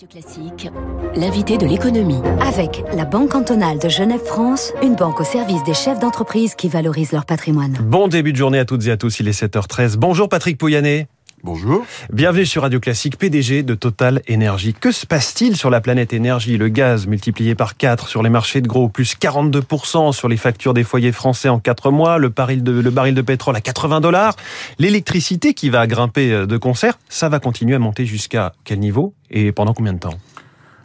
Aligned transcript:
Radio 0.00 0.08
Classique, 0.08 0.70
l'invité 1.14 1.58
de 1.58 1.66
l'économie. 1.66 2.22
Avec 2.40 2.84
la 2.94 3.04
Banque 3.04 3.30
cantonale 3.32 3.78
de 3.78 3.90
Genève-France, 3.90 4.72
une 4.82 4.94
banque 4.94 5.20
au 5.20 5.24
service 5.24 5.62
des 5.64 5.74
chefs 5.74 5.98
d'entreprise 5.98 6.54
qui 6.54 6.68
valorisent 6.68 7.12
leur 7.12 7.26
patrimoine. 7.26 7.76
Bon 7.82 8.08
début 8.08 8.32
de 8.32 8.38
journée 8.38 8.58
à 8.58 8.64
toutes 8.64 8.86
et 8.86 8.92
à 8.92 8.96
tous, 8.96 9.20
il 9.20 9.28
est 9.28 9.38
7h13. 9.38 9.96
Bonjour 9.96 10.30
Patrick 10.30 10.56
Pouyanné. 10.56 11.08
Bonjour. 11.42 11.86
Bienvenue 12.12 12.44
sur 12.44 12.62
Radio 12.62 12.80
Classique, 12.80 13.16
PDG 13.16 13.62
de 13.62 13.74
Total 13.74 14.20
Énergie. 14.26 14.74
Que 14.74 14.92
se 14.92 15.06
passe-t-il 15.06 15.56
sur 15.56 15.70
la 15.70 15.80
planète 15.80 16.12
énergie? 16.12 16.58
Le 16.58 16.68
gaz 16.68 17.06
multiplié 17.06 17.54
par 17.54 17.78
4 17.78 18.08
sur 18.08 18.22
les 18.22 18.28
marchés 18.28 18.60
de 18.60 18.68
gros, 18.68 18.90
plus 18.90 19.16
42% 19.16 20.12
sur 20.12 20.28
les 20.28 20.36
factures 20.36 20.74
des 20.74 20.84
foyers 20.84 21.12
français 21.12 21.48
en 21.48 21.58
4 21.58 21.90
mois, 21.92 22.18
le 22.18 22.28
baril 22.28 22.62
de, 22.62 22.72
le 22.72 22.90
baril 22.90 23.14
de 23.14 23.22
pétrole 23.22 23.56
à 23.56 23.62
80 23.62 24.02
dollars, 24.02 24.36
l'électricité 24.78 25.54
qui 25.54 25.70
va 25.70 25.86
grimper 25.86 26.46
de 26.46 26.56
concert, 26.58 26.98
ça 27.08 27.30
va 27.30 27.38
continuer 27.38 27.74
à 27.74 27.78
monter 27.78 28.04
jusqu'à 28.04 28.52
quel 28.64 28.78
niveau 28.78 29.14
et 29.30 29.50
pendant 29.52 29.72
combien 29.72 29.94
de 29.94 29.98
temps? 29.98 30.18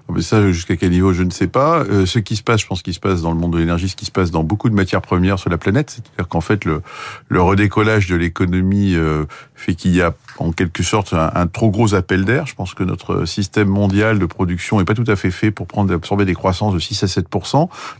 Oh, 0.07 0.13
mais 0.13 0.21
ça, 0.21 0.51
jusqu'à 0.51 0.75
quel 0.75 0.91
niveau, 0.91 1.13
je 1.13 1.23
ne 1.23 1.31
sais 1.31 1.47
pas. 1.47 1.79
Euh, 1.79 2.05
ce 2.05 2.19
qui 2.19 2.35
se 2.35 2.43
passe, 2.43 2.61
je 2.61 2.67
pense 2.67 2.83
qu'il 2.83 2.93
se 2.93 2.99
passe 2.99 3.23
dans 3.23 3.31
le 3.31 3.39
monde 3.39 3.53
de 3.53 3.57
l'énergie, 3.57 3.89
ce 3.89 3.95
qui 3.95 4.05
se 4.05 4.11
passe 4.11 4.29
dans 4.29 4.43
beaucoup 4.43 4.69
de 4.69 4.75
matières 4.75 5.01
premières 5.01 5.39
sur 5.39 5.49
la 5.49 5.57
planète, 5.57 5.89
c'est-à-dire 5.89 6.27
qu'en 6.27 6.41
fait, 6.41 6.63
le, 6.63 6.83
le 7.27 7.41
redécollage 7.41 8.07
de 8.07 8.15
l'économie 8.15 8.93
euh, 8.95 9.25
fait 9.55 9.75
qu'il 9.75 9.95
y 9.95 10.01
a 10.01 10.13
en 10.37 10.51
quelque 10.51 10.83
sorte 10.83 11.13
un, 11.13 11.47
trop 11.47 11.69
gros 11.69 11.95
appel 11.95 12.25
d'air. 12.25 12.45
Je 12.45 12.55
pense 12.55 12.73
que 12.73 12.83
notre 12.83 13.25
système 13.25 13.69
mondial 13.69 14.19
de 14.19 14.25
production 14.25 14.81
est 14.81 14.85
pas 14.85 14.93
tout 14.93 15.05
à 15.07 15.15
fait 15.15 15.31
fait 15.31 15.51
pour 15.51 15.67
prendre 15.67 15.93
absorber 15.93 16.25
des 16.25 16.33
croissances 16.33 16.73
de 16.73 16.79
6 16.79 17.03
à 17.03 17.07
7 17.07 17.25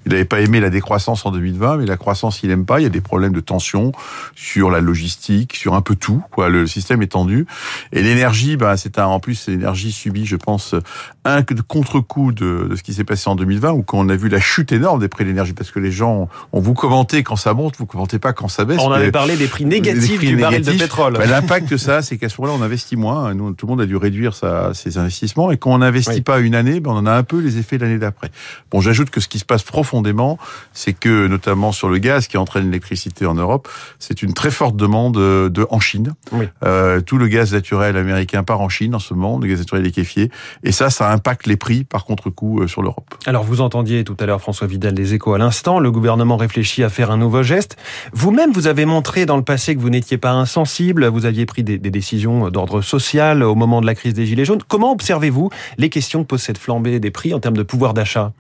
Il 0.06 0.12
n'avait 0.12 0.26
pas 0.26 0.42
aimé 0.42 0.60
la 0.60 0.70
décroissance 0.70 1.26
en 1.26 1.32
2020, 1.32 1.78
mais 1.78 1.86
la 1.86 1.98
croissance, 1.98 2.44
il 2.44 2.52
aime 2.52 2.66
pas. 2.66 2.80
Il 2.80 2.84
y 2.84 2.88
a 2.88 2.90
des 2.90 3.02
problèmes 3.02 3.34
de 3.34 3.40
tension 3.40 3.92
sur 4.36 4.70
la 4.70 4.82
logistique, 4.82 5.56
sur 5.56 5.74
un 5.76 5.82
peu 5.82 5.96
tout. 5.96 6.22
Quoi, 6.32 6.50
le 6.50 6.68
système 6.68 7.02
est 7.02 7.14
tendu. 7.14 7.46
Et 7.94 8.02
l'énergie, 8.02 8.58
ben, 8.58 8.76
c'est 8.76 9.00
un, 9.00 9.06
en 9.06 9.20
plus, 9.20 9.48
l'énergie 9.48 9.92
subit, 9.92 10.26
je 10.26 10.36
pense, 10.36 10.76
un 11.24 11.42
contre-coup 11.44 12.32
de, 12.32 12.68
de, 12.70 12.76
ce 12.76 12.84
qui 12.84 12.94
s'est 12.94 13.04
passé 13.04 13.30
en 13.30 13.36
2020, 13.36 13.72
où 13.72 13.82
quand 13.82 14.00
on 14.00 14.10
a 14.10 14.16
vu 14.16 14.30
la 14.30 14.40
chute 14.40 14.72
énorme 14.72 15.00
des 15.00 15.08
prix 15.08 15.24
de 15.24 15.30
l'énergie, 15.30 15.54
parce 15.54 15.72
que 15.72 15.80
les 15.80 15.92
gens, 15.92 16.30
on 16.52 16.60
vous 16.60 16.74
commenté 16.74 17.24
quand 17.24 17.36
ça 17.36 17.54
monte, 17.54 17.76
vous 17.78 17.86
commentez 17.86 18.20
pas 18.20 18.34
quand 18.34 18.48
ça 18.48 18.66
baisse. 18.66 18.80
On 18.82 18.92
avait 18.92 19.12
parlé 19.12 19.38
des 19.38 19.48
prix 19.48 19.66
négatifs 19.66 20.20
du 20.20 20.36
baril 20.36 20.62
de 20.62 20.72
pétrole. 20.72 21.14
Ben, 21.14 21.30
L'impact 21.46 21.70
que 21.70 21.78
ça, 21.78 22.02
c'est 22.02 22.18
qu'à 22.18 22.30
ce 22.30 22.42
moment-là, 22.42 22.60
on 22.60 22.64
investit 22.64 22.96
moins. 22.96 23.34
Nous, 23.34 23.54
tout 23.54 23.68
le 23.68 23.72
monde 23.72 23.82
a 23.82 23.86
dû 23.86 23.96
réduire 23.96 24.34
sa, 24.34 24.74
ses 24.74 24.98
investissements. 24.98 25.52
Et 25.52 25.58
quand 25.58 25.72
on 25.72 25.78
n'investit 25.78 26.22
pas 26.22 26.40
une 26.40 26.56
année, 26.56 26.80
ben, 26.80 26.92
on 26.92 26.98
en 26.98 27.06
a 27.06 27.14
un 27.14 27.24
peu 27.24 27.40
les 27.40 27.58
effets 27.58 27.78
l'année 27.78 28.00
d'après. 28.00 28.32
Bon, 28.72 28.82
j'ajoute 28.82 29.10
que 29.10 29.20
ce 29.20 29.28
qui 29.28 29.40
se 29.40 29.46
passe 29.46 29.64
profondément, 29.64 30.38
c'est 30.74 30.94
que, 30.94 31.28
notamment 31.28 31.72
sur 31.72 31.90
le 31.90 31.98
gaz 31.98 32.28
qui 32.28 32.38
entraîne 32.38 32.66
l'électricité 32.66 33.26
en 33.26 33.36
Europe, 33.36 33.68
c'est 34.00 34.24
une 34.24 34.34
très 34.34 34.52
forte 34.52 34.76
demande 34.76 35.18
euh, 35.18 35.50
de, 35.50 35.68
en 35.70 35.80
Chine. 35.80 36.14
Oui. 36.32 36.46
Euh, 36.64 37.02
tout 37.02 37.18
le 37.18 37.28
gaz 37.28 37.54
naturel 37.54 37.98
américain 37.98 38.44
part 38.44 38.62
en 38.62 38.70
Chine 38.70 38.96
en 38.96 39.00
ce 39.00 39.14
moment, 39.14 39.38
le 39.38 39.48
gaz 39.48 39.60
naturel 39.60 39.84
liquéfié. 39.84 40.32
Et 40.64 40.72
ça, 40.72 40.90
ça 40.90 41.12
impacte 41.12 41.48
les 41.48 41.58
prix 41.58 41.84
par 41.84 42.06
contre-coup 42.06 42.62
euh, 42.62 42.68
sur 42.68 42.82
l'Europe. 42.82 43.16
Alors, 43.26 43.44
vous 43.44 43.62
entendiez 43.62 44.04
tout 44.04 44.18
à 44.20 44.26
l'heure 44.26 44.42
François 44.42 44.68
Vidal 44.68 44.94
des 44.94 45.14
Échos 45.14 45.34
à 45.34 45.38
l'instant. 45.38 45.80
Le 45.80 45.92
gouvernement 45.92 46.38
réfléchit 46.38 46.84
à 46.84 46.90
faire 46.90 47.12
un 47.12 47.18
nouveau 47.18 47.44
geste. 47.44 47.78
Vous-même, 48.14 48.52
vous 48.52 48.68
avez 48.68 48.86
montré 48.86 49.26
dans 49.26 49.38
le 49.38 49.44
passé 49.44 49.76
que 49.76 49.82
vous 49.82 49.90
n'étiez 49.90 50.18
pas 50.18 50.32
insensible. 50.32 51.08
Vous 51.08 51.26
aviez 51.26 51.35
pris 51.44 51.64
des, 51.64 51.78
des 51.78 51.92
décisions 51.92 52.50
d'ordre 52.50 52.82
social 52.82 53.44
au 53.44 53.56
moment 53.56 53.82
de 53.82 53.86
la 53.86 53.96
crise 53.96 54.14
des 54.14 54.26
Gilets 54.26 54.46
jaunes. 54.46 54.62
Comment 54.66 54.94
observez-vous 54.94 55.50
les 55.78 55.90
questions 55.90 56.24
que 56.24 56.28
pose 56.28 56.42
cette 56.42 56.58
flambée 56.58 57.02
des 57.02 57.12
prix 57.12 57.34
en 57.34 57.42
termes 57.42 57.58
de 57.58 57.64
pouvoir 57.64 57.94
d'achat? 57.94 58.32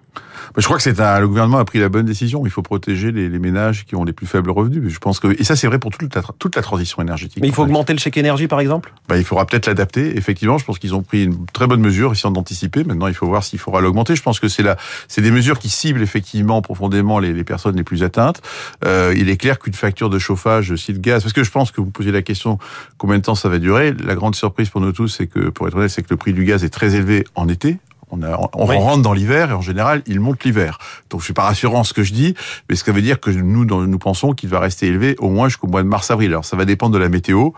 Je 0.58 0.64
crois 0.66 0.78
que 0.78 0.84
c'est 0.84 0.96
le 0.98 1.28
gouvernement 1.28 1.58
a 1.58 1.66
pris 1.66 1.80
la 1.80 1.90
bonne 1.90 2.06
décision. 2.06 2.46
Il 2.46 2.50
faut 2.50 2.62
protéger 2.62 3.12
les, 3.12 3.30
les, 3.30 3.40
ménages 3.40 3.86
qui 3.86 3.96
ont 3.96 4.04
les 4.04 4.14
plus 4.14 4.26
faibles 4.26 4.50
revenus. 4.50 4.92
Je 4.92 5.00
pense 5.00 5.20
que 5.20 5.40
et 5.40 5.44
ça 5.44 5.56
c'est 5.56 5.68
vrai 5.68 5.80
pour 5.80 5.92
toute 5.92 6.16
la, 6.16 6.22
toute 6.40 6.56
la 6.56 6.62
transition 6.62 7.02
énergétique. 7.02 7.42
Mais 7.42 7.48
il 7.48 7.54
faut 7.54 7.64
augmenter 7.64 7.94
le 7.94 8.00
chèque 8.00 8.18
énergie 8.18 8.48
par 8.48 8.60
exemple? 8.60 8.94
Bah, 9.08 9.18
il 9.18 9.24
faudra 9.24 9.46
peut-être 9.46 9.68
l'adapter. 9.68 10.18
Effectivement, 10.18 10.58
je 10.58 10.66
pense 10.66 10.80
qu'ils 10.80 10.96
ont 10.96 11.04
pris 11.04 11.26
une 11.26 11.46
très 11.48 11.68
bonne 11.68 11.82
mesure, 11.82 12.12
essayant 12.12 12.32
d'anticiper. 12.32 12.84
Maintenant, 12.84 13.08
il 13.08 13.14
faut 13.14 13.28
voir 13.28 13.44
s'il 13.44 13.60
faudra 13.60 13.82
l'augmenter. 13.82 14.16
Je 14.16 14.22
pense 14.22 14.40
que 14.40 14.48
c'est 14.48 14.64
là, 14.64 14.78
c'est 15.08 15.22
des 15.22 15.32
mesures 15.32 15.60
qui 15.60 15.70
ciblent 15.70 16.02
effectivement 16.02 16.62
profondément 16.62 17.20
les, 17.20 17.34
les 17.34 17.44
personnes 17.44 17.76
les 17.76 17.84
plus 17.84 18.04
atteintes. 18.04 18.42
Euh, 18.86 19.14
il 19.18 19.30
est 19.30 19.38
clair 19.38 19.60
qu'une 19.60 19.74
facture 19.74 20.10
de 20.10 20.20
chauffage, 20.20 20.76
si 20.76 20.94
le 20.94 21.00
gaz, 21.00 21.24
parce 21.24 21.34
que 21.34 21.44
je 21.44 21.52
pense 21.52 21.72
que 21.72 21.82
vous 21.82 21.92
posez 21.92 22.12
la 22.12 22.22
question 22.22 22.58
combien 22.98 23.18
de 23.18 23.24
temps 23.24 23.36
ça 23.36 23.50
va 23.50 23.60
durer? 23.60 23.94
La 23.94 24.16
grande 24.16 24.36
surprise 24.36 24.70
pour 24.70 24.82
nous 24.82 24.92
tous, 24.92 25.08
c'est 25.08 25.28
que 25.28 25.50
pour 25.50 25.68
être 25.68 25.76
honnête, 25.76 25.90
c'est 25.90 26.02
que 26.02 26.10
le 26.10 26.18
prix 26.18 26.34
du 26.34 26.46
gaz 26.46 26.64
est 26.64 26.70
très 26.70 26.96
élevé 26.96 27.26
en 27.36 27.48
été 27.48 27.78
on, 28.12 28.20
on 28.54 28.66
rentre 28.66 29.02
dans 29.02 29.14
l'hiver 29.14 29.52
et 29.52 29.54
en 29.54 29.62
général, 29.62 30.02
il 30.06 30.20
monte 30.20 30.44
l'hiver. 30.44 30.78
Donc, 31.10 31.22
je 31.22 31.26
suis 31.26 31.34
pas 31.34 31.44
rassurant 31.44 31.84
ce 31.84 31.94
que 31.94 32.04
je 32.04 32.14
dis, 32.14 32.36
mais 32.70 32.76
ce 32.76 32.84
que 32.84 32.92
veut 32.92 33.02
dire 33.02 33.20
que 33.20 33.32
nous, 33.32 33.66
nous 33.66 34.00
pensons 34.00 34.34
qu'il 34.34 34.50
va 34.50 34.60
rester 34.60 34.88
élevé 34.88 35.16
au 35.20 35.30
moins 35.30 35.48
jusqu'au 35.48 35.68
mois 35.68 35.84
de 35.84 35.88
mars-avril. 35.88 36.30
Alors, 36.32 36.46
ça 36.46 36.56
va 36.56 36.66
dépendre 36.66 36.94
de 36.94 37.00
la 37.00 37.10
météo. 37.10 37.52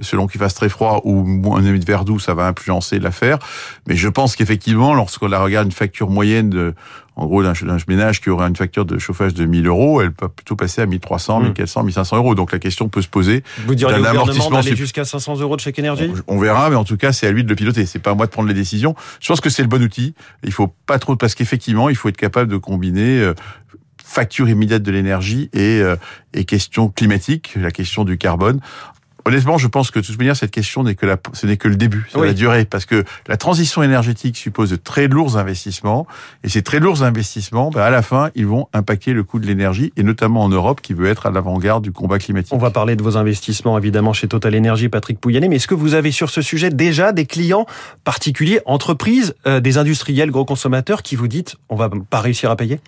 Selon 0.00 0.26
qu'il 0.26 0.40
fasse 0.40 0.54
très 0.54 0.68
froid 0.68 1.02
ou 1.04 1.54
un 1.54 1.64
hiver 1.64 2.04
doux, 2.04 2.18
ça 2.18 2.34
va 2.34 2.48
influencer 2.48 2.98
l'affaire. 2.98 3.38
Mais 3.86 3.96
je 3.96 4.08
pense 4.08 4.34
qu'effectivement, 4.34 4.92
lorsqu'on 4.94 5.28
la 5.28 5.40
regarde 5.40 5.66
une 5.66 5.72
facture 5.72 6.10
moyenne 6.10 6.50
de, 6.50 6.74
en 7.16 7.26
gros, 7.26 7.44
d'un 7.44 7.52
ménage 7.86 8.20
qui 8.20 8.28
aurait 8.28 8.48
une 8.48 8.56
facture 8.56 8.84
de 8.84 8.98
chauffage 8.98 9.34
de 9.34 9.44
1000 9.44 9.68
euros, 9.68 10.02
elle 10.02 10.12
peut 10.12 10.28
plutôt 10.28 10.56
passer 10.56 10.82
à 10.82 10.86
1300, 10.86 11.40
1400, 11.40 11.84
1500 11.84 12.16
euros. 12.16 12.34
Donc 12.34 12.50
la 12.50 12.58
question 12.58 12.88
peut 12.88 13.02
se 13.02 13.08
poser. 13.08 13.44
Vous 13.66 13.76
diriez 13.76 14.00
au 14.00 14.04
amortissement 14.04 14.50
d'aller 14.50 14.74
jusqu'à 14.74 15.04
500 15.04 15.38
euros 15.38 15.54
de 15.54 15.60
chèque 15.60 15.78
énergie? 15.78 16.10
On 16.26 16.38
verra, 16.38 16.70
mais 16.70 16.76
en 16.76 16.84
tout 16.84 16.96
cas, 16.96 17.12
c'est 17.12 17.28
à 17.28 17.30
lui 17.30 17.44
de 17.44 17.48
le 17.48 17.54
piloter. 17.54 17.86
C'est 17.86 18.00
pas 18.00 18.10
à 18.10 18.14
moi 18.14 18.26
de 18.26 18.32
prendre 18.32 18.48
les 18.48 18.54
décisions. 18.54 18.96
Je 19.20 19.28
pense 19.28 19.40
que 19.40 19.50
c'est 19.50 19.62
le 19.62 19.68
bon 19.68 19.82
outil. 19.82 20.14
Il 20.42 20.52
faut 20.52 20.74
pas 20.86 20.98
trop, 20.98 21.14
parce 21.14 21.36
qu'effectivement, 21.36 21.88
il 21.88 21.94
faut 21.94 22.08
être 22.08 22.16
capable 22.16 22.50
de 22.50 22.56
combiner 22.56 23.20
euh, 23.20 23.34
facture 24.04 24.48
immédiate 24.48 24.82
de 24.82 24.90
l'énergie 24.90 25.50
et, 25.52 25.80
euh, 25.80 25.96
et 26.34 26.44
question 26.44 26.88
climatique, 26.88 27.54
la 27.56 27.70
question 27.70 28.04
du 28.04 28.18
carbone. 28.18 28.60
Honnêtement, 29.26 29.56
je 29.56 29.68
pense 29.68 29.90
que 29.90 30.00
de 30.00 30.04
toute 30.04 30.18
manière, 30.18 30.36
cette 30.36 30.50
question 30.50 30.82
n'est 30.82 30.94
que 30.94 31.06
la, 31.06 31.16
ce 31.32 31.46
n'est 31.46 31.56
que 31.56 31.68
le 31.68 31.76
début, 31.76 32.06
c'est 32.12 32.20
la 32.20 32.34
durée, 32.34 32.66
parce 32.66 32.84
que 32.84 33.04
la 33.26 33.36
transition 33.38 33.82
énergétique 33.82 34.36
suppose 34.36 34.70
de 34.70 34.76
très 34.76 35.08
lourds 35.08 35.38
investissements, 35.38 36.06
et 36.42 36.50
ces 36.50 36.62
très 36.62 36.78
lourds 36.78 37.02
investissements, 37.02 37.70
ben, 37.70 37.80
à 37.80 37.90
la 37.90 38.02
fin, 38.02 38.30
ils 38.34 38.46
vont 38.46 38.68
impacter 38.74 39.14
le 39.14 39.24
coût 39.24 39.38
de 39.38 39.46
l'énergie, 39.46 39.92
et 39.96 40.02
notamment 40.02 40.42
en 40.42 40.50
Europe, 40.50 40.82
qui 40.82 40.92
veut 40.92 41.06
être 41.06 41.26
à 41.26 41.30
l'avant-garde 41.30 41.82
du 41.82 41.90
combat 41.90 42.18
climatique. 42.18 42.52
On 42.52 42.58
va 42.58 42.70
parler 42.70 42.96
de 42.96 43.02
vos 43.02 43.16
investissements, 43.16 43.78
évidemment, 43.78 44.12
chez 44.12 44.28
Total 44.28 44.54
Energy, 44.54 44.90
Patrick 44.90 45.18
Pouyanné, 45.18 45.48
mais 45.48 45.56
est-ce 45.56 45.68
que 45.68 45.74
vous 45.74 45.94
avez 45.94 46.12
sur 46.12 46.28
ce 46.28 46.42
sujet 46.42 46.68
déjà 46.68 47.12
des 47.12 47.24
clients 47.24 47.66
particuliers, 48.04 48.60
entreprises, 48.66 49.34
euh, 49.46 49.60
des 49.60 49.78
industriels, 49.78 50.30
gros 50.30 50.44
consommateurs, 50.44 51.02
qui 51.02 51.16
vous 51.16 51.28
dites, 51.28 51.56
on 51.70 51.76
va 51.76 51.88
pas 52.10 52.20
réussir 52.20 52.50
à 52.50 52.56
payer? 52.56 52.80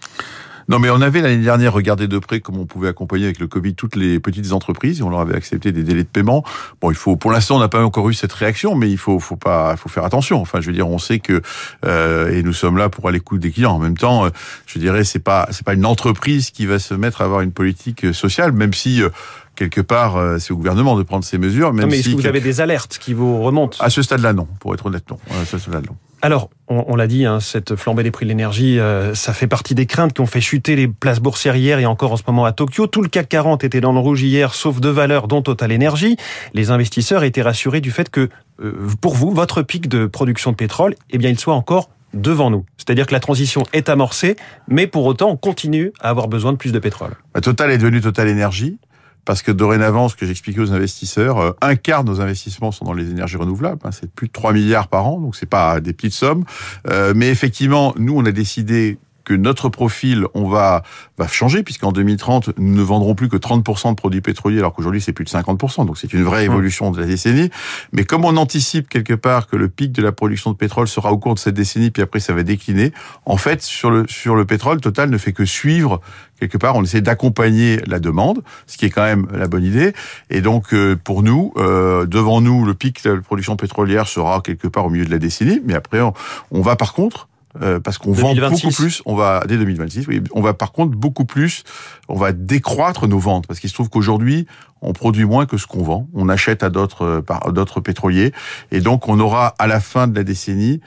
Non, 0.68 0.78
mais 0.78 0.90
on 0.90 1.00
avait 1.00 1.20
l'année 1.20 1.42
dernière 1.42 1.72
regardé 1.72 2.08
de 2.08 2.18
près 2.18 2.40
comment 2.40 2.60
on 2.60 2.66
pouvait 2.66 2.88
accompagner 2.88 3.24
avec 3.24 3.38
le 3.38 3.46
Covid 3.46 3.74
toutes 3.74 3.96
les 3.96 4.20
petites 4.20 4.52
entreprises 4.52 5.00
et 5.00 5.02
on 5.02 5.10
leur 5.10 5.20
avait 5.20 5.36
accepté 5.36 5.72
des 5.72 5.82
délais 5.82 6.04
de 6.04 6.08
paiement. 6.08 6.44
Bon, 6.80 6.90
il 6.90 6.96
faut, 6.96 7.16
pour 7.16 7.32
l'instant, 7.32 7.56
on 7.56 7.60
n'a 7.60 7.68
pas 7.68 7.84
encore 7.84 8.08
eu 8.08 8.14
cette 8.14 8.32
réaction, 8.32 8.74
mais 8.74 8.90
il 8.90 8.98
faut, 8.98 9.18
faut 9.18 9.36
pas, 9.36 9.76
faut 9.76 9.88
faire 9.88 10.04
attention. 10.04 10.40
Enfin, 10.40 10.60
je 10.60 10.66
veux 10.66 10.72
dire, 10.72 10.88
on 10.88 10.98
sait 10.98 11.18
que 11.18 11.42
euh, 11.84 12.32
et 12.32 12.42
nous 12.42 12.52
sommes 12.52 12.76
là 12.76 12.88
pour 12.88 13.08
aller 13.08 13.16
l'écoute 13.16 13.40
des 13.40 13.50
clients. 13.50 13.72
En 13.72 13.78
même 13.78 13.96
temps, 13.96 14.26
euh, 14.26 14.30
je 14.66 14.78
dirais, 14.78 15.04
c'est 15.04 15.18
pas, 15.18 15.48
c'est 15.50 15.64
pas 15.64 15.74
une 15.74 15.86
entreprise 15.86 16.50
qui 16.50 16.66
va 16.66 16.78
se 16.78 16.94
mettre 16.94 17.22
à 17.22 17.24
avoir 17.24 17.40
une 17.40 17.52
politique 17.52 18.14
sociale, 18.14 18.52
même 18.52 18.74
si 18.74 19.02
euh, 19.02 19.08
quelque 19.54 19.80
part, 19.80 20.16
euh, 20.16 20.38
c'est 20.38 20.52
au 20.52 20.56
gouvernement 20.56 20.96
de 20.96 21.02
prendre 21.02 21.24
ces 21.24 21.38
mesures. 21.38 21.72
Même 21.72 21.86
non, 21.86 21.90
mais 21.90 21.98
est-ce 21.98 22.10
que 22.10 22.14
vous 22.14 22.26
avez 22.26 22.40
des 22.40 22.60
alertes 22.60 22.98
qui 22.98 23.14
vous 23.14 23.42
remontent? 23.42 23.78
À 23.80 23.90
ce 23.90 24.02
stade-là, 24.02 24.32
non. 24.32 24.46
Pour 24.60 24.74
être 24.74 24.86
honnête, 24.86 25.10
non. 25.10 25.18
À 25.30 25.44
ce 25.44 25.58
stade-là, 25.58 25.80
non. 25.80 25.96
Alors, 26.22 26.50
on, 26.68 26.84
on 26.88 26.96
l'a 26.96 27.06
dit, 27.06 27.26
hein, 27.26 27.40
cette 27.40 27.76
flambée 27.76 28.02
des 28.02 28.10
prix 28.10 28.24
de 28.24 28.30
l'énergie, 28.30 28.78
euh, 28.78 29.14
ça 29.14 29.32
fait 29.32 29.46
partie 29.46 29.74
des 29.74 29.86
craintes 29.86 30.12
qui 30.12 30.20
ont 30.20 30.26
fait 30.26 30.40
chuter 30.40 30.74
les 30.74 30.88
places 30.88 31.20
boursières 31.20 31.56
hier 31.56 31.78
et 31.78 31.86
encore 31.86 32.12
en 32.12 32.16
ce 32.16 32.22
moment 32.26 32.44
à 32.44 32.52
Tokyo. 32.52 32.86
Tout 32.86 33.02
le 33.02 33.08
CAC 33.08 33.28
40 33.28 33.64
était 33.64 33.80
dans 33.80 33.92
le 33.92 33.98
rouge 33.98 34.22
hier, 34.22 34.54
sauf 34.54 34.80
deux 34.80 34.90
valeurs, 34.90 35.28
dont 35.28 35.42
Total 35.42 35.72
Energy. 35.72 36.16
Les 36.54 36.70
investisseurs 36.70 37.22
étaient 37.22 37.42
rassurés 37.42 37.80
du 37.80 37.90
fait 37.90 38.10
que, 38.10 38.28
euh, 38.60 38.72
pour 39.00 39.14
vous, 39.14 39.30
votre 39.30 39.62
pic 39.62 39.88
de 39.88 40.06
production 40.06 40.52
de 40.52 40.56
pétrole, 40.56 40.94
eh 41.10 41.18
bien, 41.18 41.30
il 41.30 41.38
soit 41.38 41.54
encore 41.54 41.90
devant 42.14 42.50
nous. 42.50 42.64
C'est-à-dire 42.78 43.06
que 43.06 43.12
la 43.12 43.20
transition 43.20 43.64
est 43.72 43.88
amorcée, 43.88 44.36
mais 44.68 44.86
pour 44.86 45.04
autant, 45.04 45.30
on 45.30 45.36
continue 45.36 45.92
à 46.00 46.08
avoir 46.08 46.28
besoin 46.28 46.52
de 46.52 46.56
plus 46.56 46.72
de 46.72 46.78
pétrole. 46.78 47.12
Total 47.42 47.70
est 47.70 47.78
devenu 47.78 48.00
Total 48.00 48.28
Energy 48.28 48.78
parce 49.26 49.42
que 49.42 49.52
dorénavant, 49.52 50.08
ce 50.08 50.16
que 50.16 50.24
j'expliquais 50.24 50.60
aux 50.60 50.72
investisseurs, 50.72 51.38
euh, 51.38 51.50
un 51.60 51.74
quart 51.76 52.04
de 52.04 52.10
nos 52.10 52.20
investissements 52.22 52.72
sont 52.72 52.86
dans 52.86 52.94
les 52.94 53.10
énergies 53.10 53.36
renouvelables. 53.36 53.80
Hein, 53.84 53.90
c'est 53.90 54.10
plus 54.10 54.28
de 54.28 54.32
3 54.32 54.54
milliards 54.54 54.88
par 54.88 55.06
an, 55.06 55.20
donc 55.20 55.36
c'est 55.36 55.50
pas 55.50 55.80
des 55.80 55.92
petites 55.92 56.14
sommes. 56.14 56.44
Euh, 56.88 57.12
mais 57.14 57.28
effectivement, 57.28 57.92
nous, 57.98 58.16
on 58.16 58.24
a 58.24 58.32
décidé 58.32 58.98
que 59.26 59.34
notre 59.34 59.68
profil, 59.68 60.24
on 60.34 60.48
va, 60.48 60.84
va 61.18 61.26
changer, 61.26 61.64
puisqu'en 61.64 61.90
2030, 61.90 62.50
nous 62.58 62.76
ne 62.76 62.82
vendrons 62.82 63.16
plus 63.16 63.28
que 63.28 63.36
30% 63.36 63.90
de 63.90 63.94
produits 63.96 64.20
pétroliers, 64.20 64.60
alors 64.60 64.72
qu'aujourd'hui, 64.72 65.00
c'est 65.00 65.12
plus 65.12 65.24
de 65.24 65.30
50%. 65.30 65.84
Donc, 65.84 65.98
c'est 65.98 66.12
une 66.12 66.22
vraie 66.22 66.42
mmh. 66.42 66.52
évolution 66.52 66.90
de 66.92 67.00
la 67.00 67.06
décennie. 67.06 67.50
Mais 67.92 68.04
comme 68.04 68.24
on 68.24 68.36
anticipe 68.36 68.88
quelque 68.88 69.14
part 69.14 69.48
que 69.48 69.56
le 69.56 69.68
pic 69.68 69.90
de 69.90 70.00
la 70.00 70.12
production 70.12 70.52
de 70.52 70.56
pétrole 70.56 70.86
sera 70.86 71.12
au 71.12 71.18
cours 71.18 71.34
de 71.34 71.40
cette 71.40 71.54
décennie, 71.54 71.90
puis 71.90 72.04
après, 72.04 72.20
ça 72.20 72.34
va 72.34 72.44
décliner, 72.44 72.92
en 73.24 73.36
fait, 73.36 73.62
sur 73.62 73.90
le, 73.90 74.06
sur 74.08 74.36
le 74.36 74.44
pétrole, 74.44 74.80
Total 74.80 75.10
ne 75.10 75.18
fait 75.18 75.32
que 75.32 75.44
suivre 75.44 76.00
quelque 76.38 76.58
part, 76.58 76.76
on 76.76 76.84
essaie 76.84 77.00
d'accompagner 77.00 77.80
la 77.86 77.98
demande, 77.98 78.42
ce 78.66 78.76
qui 78.76 78.86
est 78.86 78.90
quand 78.90 79.04
même 79.04 79.26
la 79.32 79.48
bonne 79.48 79.64
idée. 79.64 79.92
Et 80.30 80.40
donc, 80.40 80.72
euh, 80.72 80.94
pour 80.94 81.22
nous, 81.22 81.52
euh, 81.56 82.06
devant 82.06 82.40
nous, 82.40 82.64
le 82.64 82.74
pic 82.74 83.02
de 83.02 83.10
la 83.10 83.20
production 83.20 83.56
pétrolière 83.56 84.06
sera 84.06 84.40
quelque 84.40 84.68
part 84.68 84.86
au 84.86 84.90
milieu 84.90 85.04
de 85.04 85.10
la 85.10 85.18
décennie. 85.18 85.60
Mais 85.64 85.74
après, 85.74 86.00
on 86.00 86.60
va 86.60 86.76
par 86.76 86.92
contre 86.92 87.26
euh, 87.62 87.80
parce 87.80 87.98
qu'on 87.98 88.12
vend 88.12 88.34
beaucoup 88.34 88.70
plus. 88.70 89.02
On 89.06 89.14
va 89.14 89.44
dès 89.46 89.56
2026. 89.56 90.06
Oui, 90.08 90.22
on 90.32 90.40
va 90.40 90.54
par 90.54 90.72
contre 90.72 90.96
beaucoup 90.96 91.24
plus. 91.24 91.64
On 92.08 92.16
va 92.16 92.32
décroître 92.32 93.06
nos 93.06 93.18
ventes 93.18 93.46
parce 93.46 93.60
qu'il 93.60 93.70
se 93.70 93.74
trouve 93.74 93.88
qu'aujourd'hui 93.88 94.46
on 94.82 94.92
produit 94.92 95.24
moins 95.24 95.46
que 95.46 95.56
ce 95.56 95.66
qu'on 95.66 95.82
vend. 95.82 96.08
On 96.14 96.28
achète 96.28 96.62
à 96.62 96.70
d'autres 96.70 97.24
d'autres 97.50 97.80
pétroliers 97.80 98.32
et 98.70 98.80
donc 98.80 99.08
on 99.08 99.18
aura 99.20 99.54
à 99.58 99.66
la 99.66 99.80
fin 99.80 100.06
de 100.06 100.14
la 100.14 100.24
décennie 100.24 100.80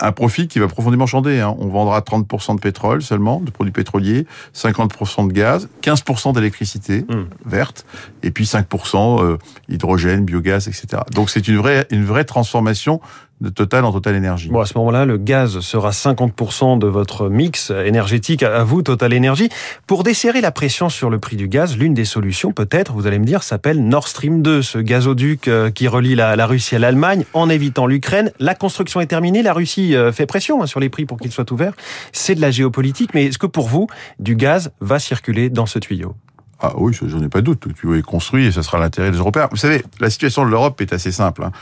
un 0.00 0.10
profit 0.10 0.48
qui 0.48 0.58
va 0.58 0.66
profondément 0.66 1.06
changer. 1.06 1.40
Hein. 1.40 1.54
On 1.58 1.68
vendra 1.68 2.00
30% 2.00 2.56
de 2.56 2.60
pétrole 2.60 3.02
seulement, 3.02 3.40
de 3.40 3.50
produits 3.52 3.72
pétroliers, 3.72 4.26
50% 4.52 5.28
de 5.28 5.32
gaz, 5.32 5.68
15% 5.82 6.34
d'électricité 6.34 7.04
mmh. 7.08 7.14
verte, 7.44 7.86
et 8.24 8.32
puis 8.32 8.44
5% 8.44 9.38
hydrogène, 9.68 10.24
biogaz, 10.24 10.66
etc. 10.66 11.02
Donc 11.12 11.30
c'est 11.30 11.46
une 11.46 11.58
vraie 11.58 11.86
une 11.90 12.04
vraie 12.04 12.24
transformation 12.24 13.00
de 13.40 13.50
Total 13.50 13.84
en 13.84 13.92
Total 13.92 14.14
Énergie. 14.14 14.48
Bon, 14.48 14.60
à 14.60 14.66
ce 14.66 14.76
moment-là, 14.78 15.04
le 15.04 15.18
gaz 15.18 15.60
sera 15.60 15.90
50% 15.90 16.78
de 16.78 16.86
votre 16.86 17.28
mix 17.28 17.70
énergétique 17.70 18.42
à 18.42 18.64
vous, 18.64 18.82
Total 18.82 19.12
Énergie. 19.12 19.50
Pour 19.86 20.04
desserrer 20.04 20.40
la 20.40 20.50
pression 20.50 20.88
sur 20.88 21.10
le 21.10 21.18
prix 21.18 21.36
du 21.36 21.48
gaz, 21.48 21.76
l'une 21.76 21.92
des 21.92 22.04
solutions, 22.04 22.52
peut-être, 22.52 22.92
vous 22.92 23.06
allez 23.06 23.18
me 23.18 23.24
dire, 23.24 23.35
s'appelle 23.42 23.86
Nord 23.86 24.08
Stream 24.08 24.42
2, 24.42 24.62
ce 24.62 24.78
gazoduc 24.78 25.48
euh, 25.48 25.70
qui 25.70 25.88
relie 25.88 26.14
la, 26.14 26.46
Russie 26.46 26.76
à 26.76 26.78
l'Allemagne 26.78 27.24
en 27.34 27.48
évitant 27.48 27.86
l'Ukraine. 27.86 28.32
La 28.38 28.54
construction 28.54 29.00
est 29.00 29.06
terminée, 29.06 29.42
la 29.42 29.52
Russie 29.52 29.94
euh, 29.94 30.12
fait 30.12 30.26
pression 30.26 30.62
hein, 30.62 30.66
sur 30.66 30.80
les 30.80 30.88
prix 30.88 31.06
pour 31.06 31.18
qu'il 31.18 31.32
soit 31.32 31.50
ouvert. 31.50 31.72
C'est 32.12 32.34
de 32.34 32.40
la 32.40 32.50
géopolitique, 32.50 33.14
mais 33.14 33.26
est-ce 33.26 33.38
que 33.38 33.46
pour 33.46 33.68
vous, 33.68 33.86
du 34.18 34.36
gaz 34.36 34.72
va 34.80 34.98
circuler 34.98 35.50
dans 35.50 35.66
ce 35.66 35.78
tuyau? 35.78 36.14
Ah 36.60 36.72
oui, 36.76 36.92
j'en 36.94 37.22
ai 37.22 37.28
pas 37.28 37.40
de 37.40 37.46
doute. 37.46 37.66
Le 37.66 37.72
tuyau 37.72 37.94
est 37.94 38.02
construit 38.02 38.46
et 38.46 38.52
ça 38.52 38.62
sera 38.62 38.78
l'intérêt 38.78 39.10
des 39.10 39.18
Européens. 39.18 39.48
Vous 39.50 39.56
savez, 39.56 39.84
la 40.00 40.10
situation 40.10 40.44
de 40.44 40.50
l'Europe 40.50 40.80
est 40.80 40.92
assez 40.92 41.12
simple. 41.12 41.44
Hein. 41.44 41.52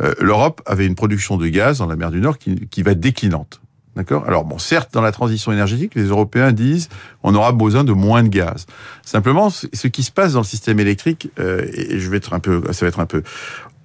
Euh, 0.00 0.14
l'Europe 0.20 0.62
avait 0.66 0.86
une 0.86 0.94
production 0.94 1.36
de 1.36 1.48
gaz 1.48 1.78
dans 1.78 1.86
la 1.86 1.96
mer 1.96 2.10
du 2.10 2.20
Nord 2.20 2.38
qui, 2.38 2.68
qui 2.68 2.82
va 2.82 2.94
déclinante. 2.94 3.60
D'accord? 3.96 4.24
Alors 4.26 4.44
bon, 4.44 4.58
certes, 4.58 4.92
dans 4.92 5.00
la 5.00 5.10
transition 5.10 5.52
énergétique, 5.52 5.94
les 5.94 6.04
Européens 6.04 6.52
disent 6.52 6.90
on 7.22 7.34
aura 7.34 7.52
besoin 7.52 7.82
de 7.82 7.92
moins 7.92 8.22
de 8.22 8.28
gaz. 8.28 8.66
Simplement, 9.02 9.48
ce 9.50 9.88
qui 9.88 10.02
se 10.02 10.12
passe 10.12 10.34
dans 10.34 10.40
le 10.40 10.44
système 10.44 10.78
électrique, 10.78 11.30
euh, 11.40 11.66
et 11.72 11.98
je 11.98 12.10
vais 12.10 12.18
être 12.18 12.34
un 12.34 12.38
peu, 12.38 12.62
ça 12.72 12.84
va 12.84 12.88
être 12.88 13.00
un 13.00 13.06
peu, 13.06 13.22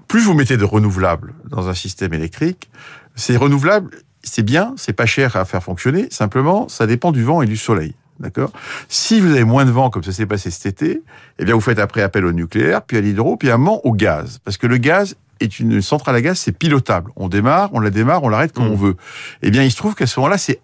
plus 0.09 0.21
vous 0.21 0.33
mettez 0.33 0.57
de 0.57 0.65
renouvelables 0.65 1.33
dans 1.49 1.69
un 1.69 1.73
système 1.73 2.13
électrique, 2.13 2.69
ces 3.15 3.37
renouvelables, 3.37 3.89
c'est 4.23 4.43
bien, 4.43 4.73
c'est 4.75 4.93
pas 4.93 5.05
cher 5.05 5.37
à 5.37 5.45
faire 5.45 5.63
fonctionner. 5.63 6.07
Simplement, 6.11 6.67
ça 6.67 6.85
dépend 6.87 7.11
du 7.11 7.23
vent 7.23 7.41
et 7.41 7.45
du 7.45 7.57
soleil. 7.57 7.95
D'accord? 8.19 8.51
Si 8.87 9.19
vous 9.19 9.31
avez 9.31 9.45
moins 9.45 9.65
de 9.65 9.71
vent, 9.71 9.89
comme 9.89 10.03
ça 10.03 10.11
s'est 10.11 10.27
passé 10.27 10.51
cet 10.51 10.65
été, 10.67 11.01
eh 11.39 11.45
bien, 11.45 11.55
vous 11.55 11.61
faites 11.61 11.79
après 11.79 12.03
appel 12.03 12.25
au 12.25 12.31
nucléaire, 12.31 12.83
puis 12.83 12.97
à 12.97 13.01
l'hydro, 13.01 13.35
puis 13.35 13.49
à 13.49 13.55
un 13.55 13.57
moment 13.57 13.83
au 13.83 13.93
gaz. 13.93 14.39
Parce 14.43 14.57
que 14.57 14.67
le 14.67 14.77
gaz 14.77 15.15
est 15.43 15.59
une 15.59 15.81
centrale 15.81 16.15
à 16.15 16.21
gaz, 16.21 16.39
c'est 16.39 16.51
pilotable. 16.51 17.11
On 17.15 17.29
démarre, 17.29 17.69
on 17.73 17.79
la 17.79 17.89
démarre, 17.89 18.23
on 18.23 18.29
l'arrête 18.29 18.51
quand 18.53 18.63
on 18.63 18.75
mm. 18.75 18.79
veut. 18.79 18.95
Eh 19.41 19.51
bien, 19.51 19.63
il 19.63 19.71
se 19.71 19.77
trouve 19.77 19.95
qu'à 19.95 20.07
ce 20.07 20.19
moment-là, 20.19 20.37
c'est 20.37 20.59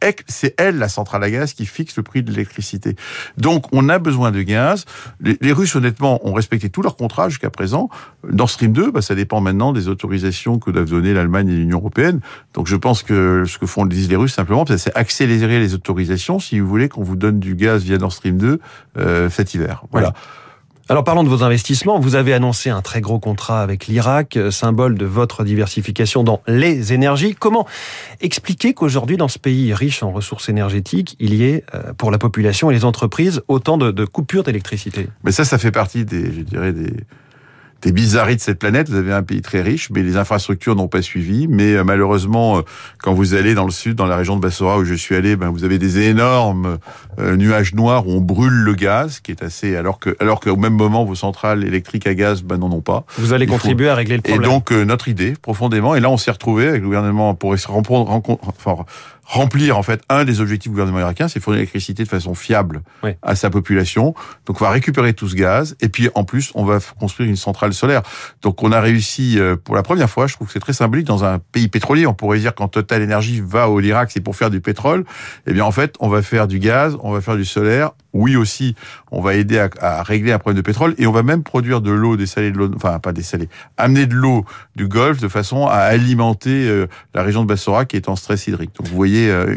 elle, 0.58 0.78
la 0.78 0.90
centrale 0.90 1.24
à 1.24 1.32
gaz, 1.32 1.54
qui 1.54 1.66
fixe 1.66 1.96
le 1.98 2.04
prix 2.04 2.24
de 2.24 2.32
l'électricité. 2.32 2.96
Donc, 3.38 3.66
on 3.72 3.90
a 3.90 4.00
besoin 4.00 4.32
de 4.32 4.42
gaz. 4.42 4.86
Les, 5.20 5.52
Russes, 5.52 5.76
honnêtement, 5.76 6.26
ont 6.28 6.34
respecté 6.34 6.70
tous 6.70 6.82
leurs 6.82 6.96
contrats 6.96 7.30
jusqu'à 7.30 7.50
présent. 7.50 7.90
Dans 8.30 8.48
Stream 8.48 8.74
2, 8.74 8.92
bah, 8.92 9.02
ça 9.02 9.16
dépend 9.16 9.42
maintenant 9.42 9.74
des 9.74 9.88
autorisations 9.88 10.60
que 10.60 10.72
doivent 10.72 10.90
donner 10.90 11.14
l'Allemagne 11.14 11.50
et 11.50 11.56
l'Union 11.56 11.80
européenne. 11.80 12.22
Donc, 12.54 12.68
je 12.68 12.76
pense 12.76 13.04
que 13.04 13.44
ce 13.46 13.58
que 13.58 13.66
font 13.66 13.86
disent 13.86 14.10
les 14.10 14.16
Russes 14.16 14.34
simplement, 14.34 14.66
c'est 14.66 14.96
accélérer 14.96 15.60
les 15.60 15.74
autorisations 15.74 16.40
si 16.40 16.60
vous 16.60 16.68
voulez 16.68 16.90
qu'on 16.90 17.04
vous 17.04 17.16
donne 17.16 17.40
du 17.40 17.56
gaz 17.56 17.84
via 17.84 17.98
Nord 17.98 18.14
Stream 18.14 18.38
2 18.38 18.60
euh, 18.98 19.30
cet 19.30 19.54
hiver. 19.54 19.84
Voilà. 19.92 20.14
Alors 20.90 21.04
parlons 21.04 21.26
de 21.26 21.30
vos 21.30 21.44
investissements. 21.44 22.00
Vous 22.00 22.16
avez 22.16 22.34
annoncé 22.34 22.70
un 22.70 22.82
très 22.82 23.02
gros 23.02 23.20
contrat 23.20 23.62
avec 23.62 23.88
l'Irak, 23.88 24.38
euh, 24.38 24.52
symbole 24.52 24.98
de 24.98 25.06
votre 25.06 25.44
diversification 25.44 26.24
dans 26.24 26.42
les 26.48 26.94
énergies. 26.94 27.36
Comment 27.36 27.68
expliquer 28.22 28.74
qu'aujourd'hui, 28.74 29.18
dans 29.18 29.28
ce 29.28 29.38
pays 29.38 29.74
riche 29.74 30.02
en 30.02 30.12
ressources 30.12 30.48
énergétiques, 30.48 31.18
il 31.20 31.34
y 31.34 31.44
ait, 31.44 31.66
euh, 31.76 31.92
pour 31.98 32.10
la 32.10 32.18
population 32.18 32.72
et 32.72 32.74
les 32.74 32.86
entreprises, 32.86 33.42
autant 33.50 33.78
de, 33.78 33.92
de 33.92 34.06
coupures 34.06 34.44
d'électricité? 34.44 35.10
Mais 35.26 35.34
ça, 35.34 35.44
ça 35.44 35.58
fait 35.58 35.72
partie 35.72 36.06
des, 36.06 36.32
je 36.32 36.42
dirais, 36.42 36.72
des, 36.72 36.94
des 37.82 37.92
bizarreries 37.92 38.36
de 38.36 38.42
cette 38.42 38.60
planète. 38.60 38.90
Vous 38.90 38.96
avez 38.96 39.14
un 39.14 39.24
pays 39.24 39.42
très 39.42 39.62
riche, 39.62 39.90
mais 39.92 40.04
les 40.04 40.18
infrastructures 40.18 40.76
n'ont 40.76 40.88
pas 40.88 41.02
suivi. 41.02 41.48
Mais 41.48 41.74
euh, 41.74 41.84
malheureusement, 41.84 42.58
euh, 42.58 42.62
quand 43.00 43.14
vous 43.14 43.34
allez 43.34 43.54
dans 43.54 43.66
le 43.66 43.72
sud, 43.72 43.96
dans 43.96 44.06
la 44.06 44.16
région 44.16 44.36
de 44.36 44.42
Bassora 44.42 44.78
où 44.78 44.86
je 44.86 44.94
suis 44.94 45.16
allé, 45.16 45.36
ben, 45.36 45.50
vous 45.50 45.64
avez 45.64 45.78
des 45.78 46.00
énormes 46.10 46.78
euh, 47.20 47.36
nuages 47.36 47.74
noirs 47.74 48.08
où 48.08 48.12
on 48.12 48.22
brûle 48.22 48.54
le 48.54 48.74
gaz, 48.74 49.20
qui 49.20 49.32
est 49.32 49.44
assez 49.44 49.76
alors 49.76 50.00
que 50.00 50.16
alors 50.20 50.40
qu'au 50.40 50.56
même 50.56 50.74
moment 50.74 51.06
vos 51.06 51.16
centrales 51.16 51.64
électriques 51.64 52.08
à 52.08 52.14
gaz 52.14 52.44
ben, 52.44 52.58
n'en 52.58 52.72
ont 52.72 52.82
pas. 52.82 53.06
Vous 53.18 53.34
allez 53.34 53.46
contribuer 53.46 53.90
à 53.90 53.96
régler 53.96 54.18
le 54.18 54.22
problème. 54.22 54.42
Et 54.42 54.54
donc 54.54 54.72
notre 54.72 55.08
idée, 55.08 55.34
profondément, 55.42 55.96
et 55.96 56.00
là 56.00 56.10
on 56.10 56.18
s'est 56.18 56.32
retrouvé 56.32 56.68
avec 56.68 56.82
le 56.82 56.88
gouvernement 56.88 57.36
pour 57.36 57.58
se 57.58 57.68
rencontrer, 57.68 58.38
enfin, 58.48 58.86
remplir 59.28 59.78
en 59.78 59.84
fait 59.84 60.02
un 60.10 60.24
des 60.24 60.40
objectifs 60.40 60.72
du 60.72 60.76
gouvernement 60.76 61.00
irakien, 61.00 61.28
c'est 61.28 61.42
fournir 61.42 61.58
l'électricité 61.58 62.04
de 62.04 62.08
façon 62.08 62.34
fiable 62.34 62.82
à 63.22 63.36
sa 63.36 63.50
population. 63.50 64.16
Donc 64.46 64.62
on 64.62 64.64
va 64.64 64.72
récupérer 64.72 65.14
tout 65.14 65.28
ce 65.28 65.36
gaz 65.36 65.76
et 65.82 65.90
puis 65.90 66.10
en 66.16 66.24
plus 66.24 66.52
on 66.56 66.64
va 66.64 66.80
construire 67.00 67.30
une 67.30 67.36
centrale 67.36 67.67
solaire. 67.74 68.02
Donc 68.42 68.64
on 68.64 68.72
a 68.72 68.80
réussi 68.80 69.40
euh, 69.40 69.56
pour 69.56 69.76
la 69.76 69.84
première 69.84 70.10
fois, 70.10 70.28
je 70.28 70.34
trouve 70.34 70.48
que 70.48 70.54
c'est 70.54 70.60
très 70.60 70.74
symbolique 70.74 71.08
dans 71.08 71.24
un 71.24 71.40
pays 71.40 71.68
pétrolier. 71.68 72.08
On 72.08 72.14
pourrait 72.14 72.40
dire 72.40 72.56
quand 72.56 72.68
Total 72.68 73.04
Energy 73.04 73.42
va 73.46 73.70
au 73.70 73.80
Irak, 73.82 74.12
c'est 74.12 74.22
pour 74.22 74.36
faire 74.36 74.50
du 74.50 74.62
pétrole. 74.62 75.06
Eh 75.46 75.54
bien 75.54 75.66
en 75.66 75.72
fait, 75.72 75.96
on 76.00 76.10
va 76.10 76.22
faire 76.22 76.48
du 76.48 76.60
gaz, 76.60 76.98
on 77.02 77.12
va 77.12 77.22
faire 77.22 77.36
du 77.36 77.46
solaire. 77.46 77.92
Oui 78.18 78.36
aussi, 78.36 78.76
on 79.12 79.22
va 79.22 79.36
aider 79.36 79.60
à, 79.60 79.70
à 79.80 80.04
régler 80.04 80.32
un 80.32 80.40
problème 80.40 80.58
de 80.58 80.66
pétrole 80.66 80.96
et 80.98 81.08
on 81.08 81.12
va 81.12 81.24
même 81.24 81.44
produire 81.44 81.82
de 81.82 81.92
l'eau 81.92 82.18
dessalée, 82.18 82.52
de 82.52 82.58
l'eau, 82.58 82.72
enfin 82.76 83.00
pas 83.00 83.14
dessalée, 83.14 83.50
amener 83.78 84.06
de 84.06 84.14
l'eau 84.14 84.46
du 84.76 84.88
Golfe 84.88 85.20
de 85.20 85.28
façon 85.28 85.68
à 85.68 85.78
alimenter 85.78 86.68
euh, 86.68 86.88
la 87.14 87.24
région 87.24 87.44
de 87.44 87.48
Bassora 87.48 87.86
qui 87.86 87.96
est 87.96 88.10
en 88.10 88.16
stress 88.16 88.48
hydrique. 88.48 88.72
Donc 88.78 88.88
vous 88.88 88.96
voyez 88.96 89.30
euh, 89.30 89.56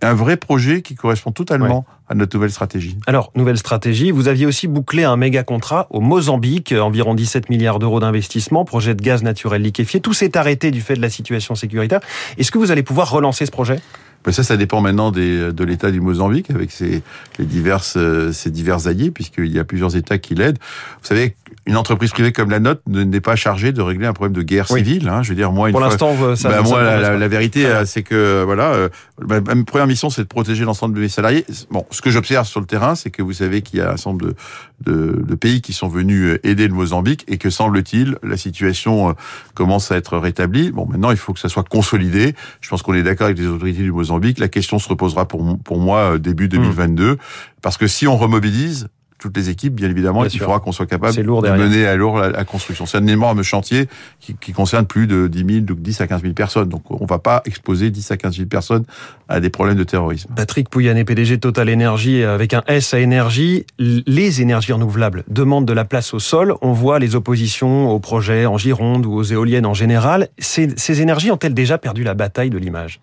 un 0.00 0.14
vrai 0.14 0.36
projet 0.36 0.82
qui 0.82 0.94
correspond 0.94 1.32
totalement 1.32 1.86
à 2.08 2.14
notre 2.14 2.36
nouvelle 2.36 2.50
stratégie. 2.50 2.98
Alors, 3.06 3.30
nouvelle 3.34 3.56
stratégie, 3.56 4.10
vous 4.10 4.28
aviez 4.28 4.46
aussi 4.46 4.68
bouclé 4.68 5.04
un 5.04 5.16
méga 5.16 5.42
contrat 5.42 5.86
au 5.90 6.00
Mozambique, 6.00 6.72
environ 6.72 7.14
17 7.14 7.48
milliards 7.48 7.78
d'euros 7.78 8.00
d'investissement, 8.00 8.64
projet 8.64 8.94
de 8.94 9.02
gaz 9.02 9.22
naturel 9.22 9.62
liquéfié. 9.62 10.00
Tout 10.00 10.12
s'est 10.12 10.36
arrêté 10.36 10.70
du 10.70 10.80
fait 10.80 10.94
de 10.94 11.02
la 11.02 11.10
situation 11.10 11.54
sécuritaire. 11.54 12.00
Est-ce 12.36 12.50
que 12.50 12.58
vous 12.58 12.70
allez 12.70 12.82
pouvoir 12.82 13.10
relancer 13.10 13.46
ce 13.46 13.50
projet? 13.50 13.80
Ben 14.24 14.32
ça, 14.32 14.42
ça 14.42 14.56
dépend 14.56 14.80
maintenant 14.80 15.10
de 15.10 15.64
l'État 15.64 15.90
du 15.90 16.00
Mozambique 16.00 16.50
avec 16.50 16.70
ses, 16.70 17.02
diverses, 17.38 17.94
euh, 17.96 18.32
ses 18.32 18.50
divers 18.50 18.86
alliés, 18.86 19.10
puisqu'il 19.10 19.52
y 19.52 19.58
a 19.58 19.64
plusieurs 19.64 19.96
États 19.96 20.18
qui 20.18 20.34
l'aident. 20.34 20.58
Vous 21.02 21.06
savez, 21.06 21.36
une 21.66 21.76
entreprise 21.76 22.10
privée 22.10 22.32
comme 22.32 22.50
la 22.50 22.60
nôtre 22.60 22.82
n'est 22.86 23.20
pas 23.20 23.36
chargée 23.36 23.72
de 23.72 23.80
régler 23.80 24.06
un 24.06 24.12
problème 24.12 24.34
de 24.34 24.42
guerre 24.42 24.68
civile. 24.68 25.08
Hein. 25.08 25.22
Je 25.22 25.30
veux 25.30 25.34
dire, 25.34 25.52
moi, 25.52 25.70
pour 25.70 25.80
l'instant, 25.80 26.14
ça. 26.36 26.48
Ben 26.48 26.62
moi, 26.62 26.82
la, 26.82 27.16
la, 27.16 27.28
vérité, 27.28 27.66
c'est 27.86 28.02
que 28.02 28.42
voilà, 28.44 28.72
euh, 28.72 28.88
ma, 29.26 29.40
première 29.40 29.86
mission, 29.86 30.10
c'est 30.10 30.22
de 30.22 30.28
protéger 30.28 30.64
l'ensemble 30.64 30.94
de 30.94 31.00
mes 31.00 31.08
salariés. 31.08 31.44
Bon, 31.70 31.86
ce 31.90 32.02
que 32.02 32.10
j'observe 32.10 32.46
sur 32.46 32.60
le 32.60 32.66
terrain, 32.66 32.94
c'est 32.94 33.10
que 33.10 33.22
vous 33.22 33.32
savez 33.32 33.62
qu'il 33.62 33.78
y 33.78 33.82
a 33.82 33.92
un 33.92 33.96
nombre 34.06 34.26
de, 34.26 34.34
de, 34.80 35.22
de, 35.22 35.34
pays 35.34 35.62
qui 35.62 35.72
sont 35.72 35.88
venus 35.88 36.24
euh, 36.24 36.46
aider 36.46 36.68
le 36.68 36.74
Mozambique 36.74 37.24
et 37.28 37.38
que 37.38 37.50
semble-t-il, 37.50 38.18
la 38.22 38.36
situation 38.36 39.14
commence 39.54 39.90
à 39.90 39.96
être 39.96 40.18
rétablie. 40.18 40.70
Bon, 40.70 40.86
maintenant, 40.86 41.10
il 41.10 41.16
faut 41.16 41.32
que 41.32 41.40
ça 41.40 41.48
soit 41.48 41.66
consolidé. 41.68 42.34
Je 42.60 42.68
pense 42.68 42.82
qu'on 42.82 42.94
est 42.94 43.02
d'accord 43.02 43.26
avec 43.26 43.38
les 43.38 43.46
autorités 43.46 43.82
du 43.82 43.92
Mozambique 43.92 44.14
la 44.38 44.48
question 44.48 44.78
se 44.78 44.88
reposera 44.88 45.26
pour, 45.26 45.58
pour 45.58 45.78
moi 45.78 46.14
euh, 46.14 46.18
début 46.18 46.48
2022. 46.48 47.12
Hmm. 47.12 47.16
Parce 47.62 47.76
que 47.76 47.86
si 47.86 48.06
on 48.06 48.16
remobilise, 48.16 48.88
toutes 49.18 49.36
les 49.36 49.48
équipes, 49.48 49.74
bien 49.74 49.88
évidemment, 49.88 50.24
il 50.24 50.38
faudra 50.38 50.60
qu'on 50.60 50.72
soit 50.72 50.86
capable 50.86 51.16
de 51.16 51.22
mener 51.22 51.86
à 51.86 51.96
lourd 51.96 52.18
la, 52.18 52.44
construction. 52.44 52.84
C'est 52.86 52.98
un 52.98 53.06
énorme 53.06 53.42
chantier 53.42 53.88
qui, 54.20 54.34
qui, 54.34 54.52
concerne 54.52 54.86
plus 54.86 55.06
de 55.06 55.28
10 55.28 55.38
000, 55.38 55.64
de 55.64 55.74
10 55.74 56.00
à 56.00 56.06
15 56.06 56.22
000 56.22 56.34
personnes. 56.34 56.68
Donc, 56.68 56.82
on 56.90 57.06
va 57.06 57.18
pas 57.18 57.42
exposer 57.44 57.90
10 57.90 58.10
à 58.10 58.16
15 58.16 58.36
000 58.36 58.48
personnes 58.48 58.84
à 59.28 59.40
des 59.40 59.50
problèmes 59.50 59.76
de 59.76 59.84
terrorisme. 59.84 60.30
Patrick 60.34 60.68
Pouyanné, 60.68 61.04
PDG 61.04 61.38
Total 61.38 61.68
Énergie, 61.68 62.22
avec 62.22 62.54
un 62.54 62.62
S 62.66 62.92
à 62.92 63.00
énergie. 63.00 63.64
Les 63.78 64.42
énergies 64.42 64.72
renouvelables 64.72 65.24
demandent 65.28 65.66
de 65.66 65.72
la 65.72 65.84
place 65.84 66.12
au 66.12 66.18
sol. 66.18 66.54
On 66.60 66.72
voit 66.72 66.98
les 66.98 67.14
oppositions 67.14 67.90
aux 67.90 68.00
projets 68.00 68.46
en 68.46 68.58
Gironde 68.58 69.06
ou 69.06 69.14
aux 69.14 69.22
éoliennes 69.22 69.66
en 69.66 69.74
général. 69.74 70.28
Ces, 70.38 70.68
ces 70.76 71.00
énergies 71.00 71.30
ont-elles 71.30 71.54
déjà 71.54 71.78
perdu 71.78 72.04
la 72.04 72.14
bataille 72.14 72.50
de 72.50 72.58
l'image? 72.58 73.00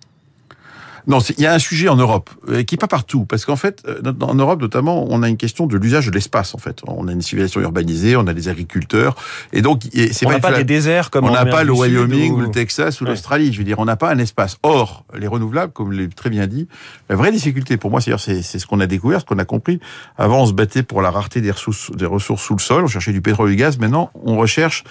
Non, 1.07 1.19
il 1.19 1.41
y 1.41 1.45
a 1.45 1.53
un 1.53 1.59
sujet 1.59 1.89
en 1.89 1.95
Europe 1.95 2.29
euh, 2.49 2.63
qui 2.63 2.75
est 2.75 2.77
pas 2.77 2.87
partout, 2.87 3.25
parce 3.25 3.45
qu'en 3.45 3.55
fait, 3.55 3.83
euh, 3.87 4.13
en 4.21 4.35
Europe 4.35 4.61
notamment, 4.61 5.05
on 5.09 5.23
a 5.23 5.29
une 5.29 5.37
question 5.37 5.67
de 5.67 5.77
l'usage 5.77 6.07
de 6.07 6.11
l'espace. 6.11 6.55
En 6.55 6.57
fait, 6.57 6.81
on 6.87 7.07
a 7.07 7.11
une 7.11 7.21
civilisation 7.21 7.61
urbanisée, 7.61 8.15
on 8.15 8.27
a 8.27 8.33
des 8.33 8.49
agriculteurs, 8.49 9.15
et 9.53 9.61
donc 9.61 9.83
c'est 9.93 10.25
on 10.25 10.29
n'a 10.29 10.39
pas 10.39 10.53
des 10.53 10.63
déserts 10.63 11.09
comme 11.09 11.25
on 11.25 11.31
n'a 11.31 11.45
pas 11.45 11.63
le 11.63 11.73
Wyoming 11.73 12.33
ou... 12.33 12.41
le 12.41 12.51
Texas 12.51 13.01
ou 13.01 13.05
l'Australie. 13.05 13.51
Je 13.51 13.57
veux 13.57 13.63
dire, 13.63 13.79
on 13.79 13.85
n'a 13.85 13.95
pas 13.95 14.11
un 14.11 14.19
espace. 14.19 14.57
Or, 14.63 15.05
les 15.17 15.27
renouvelables, 15.27 15.73
comme 15.73 15.91
l'ai 15.91 16.07
très 16.07 16.29
bien 16.29 16.47
dit, 16.47 16.67
la 17.09 17.15
vraie 17.15 17.31
difficulté 17.31 17.77
pour 17.77 17.91
moi, 17.91 18.01
c'est 18.01 18.17
c'est 18.17 18.59
ce 18.59 18.65
qu'on 18.65 18.79
a 18.79 18.87
découvert, 18.87 19.21
ce 19.21 19.25
qu'on 19.25 19.39
a 19.39 19.45
compris. 19.45 19.79
Avant, 20.17 20.43
on 20.43 20.45
se 20.45 20.53
battait 20.53 20.83
pour 20.83 21.01
la 21.01 21.11
rareté 21.11 21.41
des 21.41 21.51
ressources, 21.51 21.91
des 21.91 22.05
ressources 22.05 22.43
sous 22.43 22.55
le 22.55 22.61
sol, 22.61 22.83
on 22.83 22.87
cherchait 22.87 23.13
du 23.13 23.21
pétrole 23.21 23.49
et 23.49 23.55
du 23.55 23.57
gaz. 23.57 23.77
Maintenant, 23.77 24.11
on 24.23 24.37
recherche 24.37 24.83